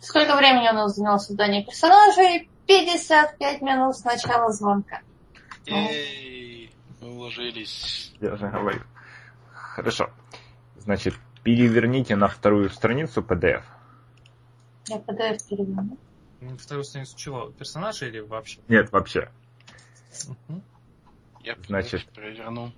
Сколько 0.00 0.34
времени 0.34 0.70
у 0.70 0.72
нас 0.72 0.96
заняло 0.96 1.18
создание 1.18 1.64
персонажей? 1.64 2.50
55 2.66 3.62
минут 3.62 3.96
с 3.96 4.02
начала 4.02 4.50
звонка. 4.50 4.98
Мы 5.68 6.68
уложились. 7.00 8.12
Я 8.20 8.34
же 8.34 8.48
говорю. 8.48 8.82
Хорошо. 9.52 10.10
Значит, 10.78 11.14
переверните 11.44 12.16
на 12.16 12.26
вторую 12.26 12.70
страницу 12.70 13.20
PDF. 13.22 13.62
Я 14.88 14.96
PDF 14.96 15.38
переверну. 15.48 15.96
Вторую 16.58 16.84
страницу 16.84 17.16
чего? 17.16 17.50
Персонажа 17.50 18.06
или 18.06 18.20
вообще? 18.20 18.60
Нет, 18.68 18.90
вообще. 18.90 19.30
Я 21.42 21.56
Значит. 21.66 22.04
проверну. 22.12 22.72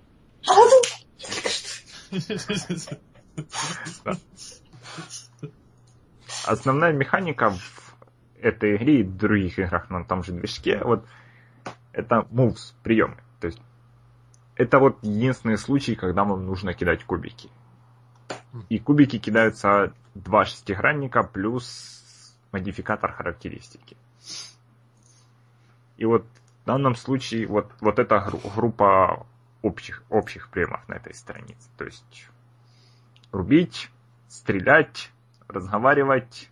Основная 6.45 6.93
механика 6.93 7.51
в 7.51 7.95
этой 8.39 8.75
игре 8.75 8.99
и 8.99 9.03
в 9.03 9.17
других 9.17 9.57
играх 9.57 9.89
на 9.89 10.03
том 10.03 10.23
же 10.23 10.31
движке, 10.31 10.79
вот, 10.83 11.05
это 11.91 12.27
moves, 12.31 12.73
приемы. 12.83 13.17
То 13.39 13.47
есть, 13.47 13.59
это 14.55 14.79
вот 14.79 15.03
единственный 15.03 15.57
случай, 15.57 15.95
когда 15.95 16.23
вам 16.23 16.45
нужно 16.45 16.73
кидать 16.73 17.03
кубики. 17.03 17.49
И 18.69 18.79
кубики 18.79 19.17
кидаются 19.17 19.93
два 20.13 20.45
шестигранника 20.45 21.23
плюс 21.23 21.94
модификатор 22.55 23.11
характеристики. 23.11 23.97
И 25.97 26.05
вот 26.05 26.25
в 26.63 26.65
данном 26.65 26.95
случае 26.95 27.47
вот, 27.47 27.69
вот 27.81 27.99
эта 27.99 28.19
гру- 28.21 28.39
группа 28.55 29.25
общих, 29.61 30.03
общих 30.09 30.49
приемов 30.49 30.87
на 30.87 30.93
этой 30.93 31.13
странице. 31.13 31.69
То 31.77 31.83
есть 31.83 32.29
рубить, 33.33 33.91
стрелять, 34.29 35.11
разговаривать, 35.49 36.49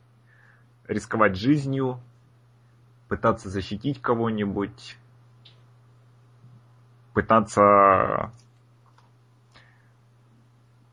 рисковать 0.89 1.37
жизнью, 1.37 2.01
пытаться 3.07 3.49
защитить 3.49 4.01
кого-нибудь, 4.01 4.97
пытаться 7.13 8.33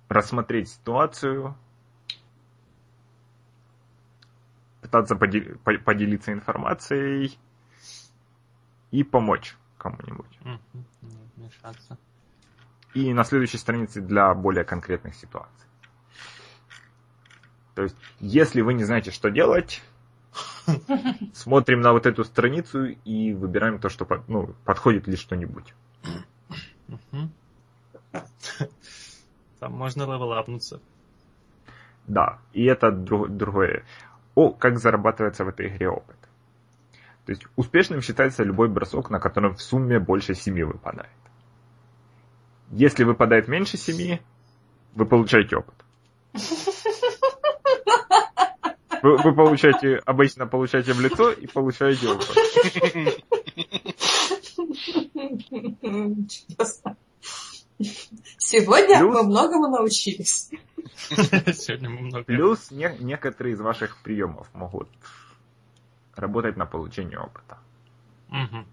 рассмотреть 0.09 0.69
ситуацию, 0.69 1.57
пытаться 4.91 5.15
поделиться 5.15 6.33
информацией 6.33 7.39
и 8.91 9.05
помочь 9.05 9.57
кому-нибудь. 9.79 10.39
И 12.95 13.15
на 13.15 13.23
следующей 13.25 13.59
странице 13.59 14.01
для 14.01 14.35
более 14.35 14.65
конкретных 14.65 15.15
ситуаций. 15.15 15.69
То 17.77 17.85
есть, 17.85 17.97
если 18.19 18.63
вы 18.63 18.75
не 18.75 18.83
знаете, 18.83 19.13
что 19.13 19.31
делать, 19.31 19.81
смотрим 21.33 21.81
на 21.81 21.93
вот 21.93 22.07
эту 22.07 22.25
страницу 22.25 22.87
и 22.87 23.33
выбираем 23.33 23.79
то, 23.79 23.89
что 23.89 24.07
ну, 24.27 24.55
подходит 24.65 25.07
ли 25.07 25.17
что-нибудь. 25.17 25.73
Там 29.61 29.73
можно 29.73 30.03
левелапнуться. 30.03 30.81
Да, 32.07 32.41
и 32.53 32.65
это 32.65 32.91
друг, 32.91 33.29
другое. 33.29 33.85
О, 34.41 34.53
как 34.53 34.79
зарабатывается 34.79 35.45
в 35.45 35.49
этой 35.49 35.69
игре 35.69 35.91
опыт. 35.91 36.17
То 37.27 37.33
есть 37.33 37.43
успешным 37.57 38.01
считается 38.01 38.43
любой 38.43 38.71
бросок, 38.71 39.11
на 39.11 39.21
котором 39.21 39.55
в 39.55 39.61
сумме 39.61 40.01
больше 40.01 40.35
7 40.35 40.65
выпадает. 40.65 41.11
Если 42.71 43.05
выпадает 43.05 43.49
меньше 43.49 43.77
7, 43.77 44.19
вы 44.95 45.05
получаете 45.05 45.57
опыт. 45.57 45.75
Вы, 49.03 49.19
вы 49.19 49.35
получаете, 49.35 49.97
обычно 50.07 50.47
получаете 50.47 50.95
в 50.95 51.01
лицо 51.03 51.33
и 51.33 51.47
получаете 51.47 52.09
опыт. 52.09 52.31
Чудесно. 56.31 56.97
Сегодня 58.51 58.99
Плюс... 58.99 59.15
мы 59.15 59.23
многому 59.23 59.69
научились. 59.69 60.51
Сегодня 61.09 61.89
мы 61.89 62.01
много. 62.01 62.25
Плюс 62.25 62.71
не, 62.73 62.93
некоторые 62.99 63.55
из 63.55 63.61
ваших 63.61 64.03
приемов 64.03 64.53
могут 64.55 64.89
работать 66.17 66.57
на 66.57 66.67
получение 66.67 67.19
опыта. 67.19 67.59
Угу. 68.29 68.65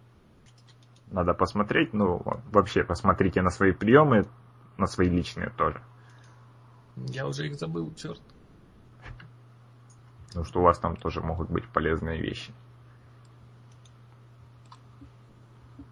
Надо 1.12 1.34
посмотреть, 1.36 1.94
ну, 1.94 2.22
вообще 2.52 2.84
посмотрите 2.84 3.42
на 3.44 3.52
свои 3.52 3.72
приемы, 3.72 4.28
на 4.78 4.88
свои 4.88 5.10
личные 5.10 5.52
тоже. 5.52 5.80
Я 6.96 7.28
уже 7.28 7.46
их 7.48 7.56
забыл, 7.56 7.94
черт. 7.94 8.22
Ну, 10.34 10.44
что 10.44 10.60
у 10.60 10.64
вас 10.64 10.80
там 10.80 10.96
тоже 10.96 11.22
могут 11.22 11.52
быть 11.52 11.68
полезные 11.70 12.20
вещи. 12.20 12.52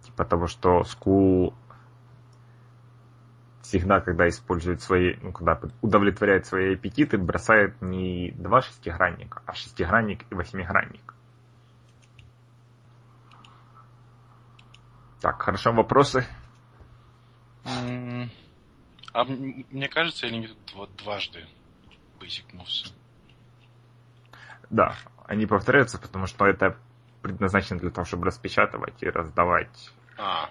Типа 0.04 0.24
того, 0.24 0.48
что 0.48 0.82
School 0.82 1.54
всегда, 3.66 4.00
когда 4.00 4.28
использует 4.28 4.80
свои, 4.80 5.16
ну, 5.20 5.32
когда 5.32 5.60
удовлетворяет 5.82 6.46
свои 6.46 6.74
аппетиты, 6.74 7.18
бросает 7.18 7.80
не 7.82 8.30
два 8.32 8.62
шестигранника, 8.62 9.42
а 9.44 9.54
шестигранник 9.54 10.24
и 10.30 10.34
восьмигранник. 10.34 11.14
Так, 15.20 15.42
хорошо, 15.42 15.72
вопросы? 15.72 16.24
А 17.64 19.24
мне 19.24 19.88
кажется, 19.88 20.26
или 20.26 20.36
не 20.36 20.48
вот 20.74 20.94
дважды 20.96 21.46
Basic 22.20 22.44
Moves? 22.52 22.92
Да, 24.70 24.94
они 25.26 25.46
повторяются, 25.46 25.98
потому 25.98 26.26
что 26.26 26.46
это 26.46 26.76
предназначено 27.22 27.80
для 27.80 27.90
того, 27.90 28.04
чтобы 28.04 28.26
распечатывать 28.26 29.02
и 29.02 29.08
раздавать. 29.08 29.90
А, 30.18 30.50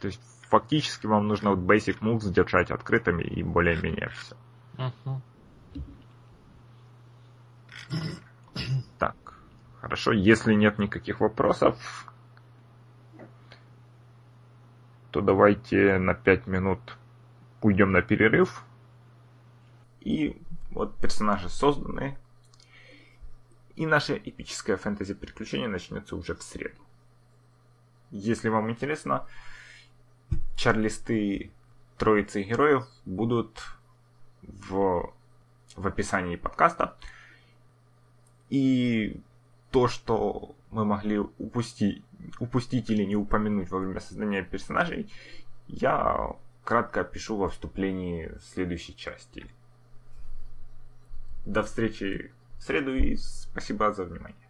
То 0.00 0.06
есть 0.08 0.20
фактически 0.48 1.06
вам 1.06 1.28
нужно 1.28 1.50
вот 1.50 1.60
basic 1.60 2.00
moves 2.00 2.30
держать 2.30 2.70
открытыми 2.70 3.22
и 3.22 3.42
более-менее 3.42 4.08
все. 4.08 4.36
Uh-huh. 4.76 5.20
Так, 8.98 9.16
хорошо. 9.80 10.12
Если 10.12 10.54
нет 10.54 10.78
никаких 10.78 11.20
вопросов, 11.20 11.76
то 15.10 15.20
давайте 15.20 15.98
на 15.98 16.14
5 16.14 16.46
минут 16.46 16.96
уйдем 17.62 17.92
на 17.92 18.02
перерыв. 18.02 18.64
И 20.00 20.40
вот 20.70 20.96
персонажи 20.98 21.48
созданы. 21.48 22.16
И 23.76 23.86
наше 23.86 24.16
эпическое 24.16 24.76
фэнтези 24.76 25.14
приключение 25.14 25.68
начнется 25.68 26.16
уже 26.16 26.34
в 26.34 26.42
среду. 26.42 26.80
Если 28.10 28.48
вам 28.48 28.70
интересно, 28.70 29.26
чарлисты 30.56 31.50
троицы 31.96 32.42
героев 32.42 32.86
будут 33.04 33.60
в, 34.42 35.12
в 35.76 35.86
описании 35.86 36.36
подкаста. 36.36 36.96
И 38.48 39.20
то, 39.70 39.86
что 39.86 40.54
мы 40.70 40.84
могли 40.84 41.18
упустить, 41.18 42.02
упустить 42.38 42.90
или 42.90 43.04
не 43.04 43.16
упомянуть 43.16 43.70
во 43.70 43.78
время 43.78 44.00
создания 44.00 44.42
персонажей, 44.42 45.12
я 45.66 46.36
кратко 46.64 47.00
опишу 47.00 47.36
во 47.36 47.48
вступлении 47.48 48.32
следующей 48.52 48.96
части. 48.96 49.46
До 51.46 51.62
встречи 51.62 52.32
в 52.58 52.62
среду 52.62 52.94
и 52.94 53.16
спасибо 53.16 53.92
за 53.92 54.04
внимание. 54.04 54.49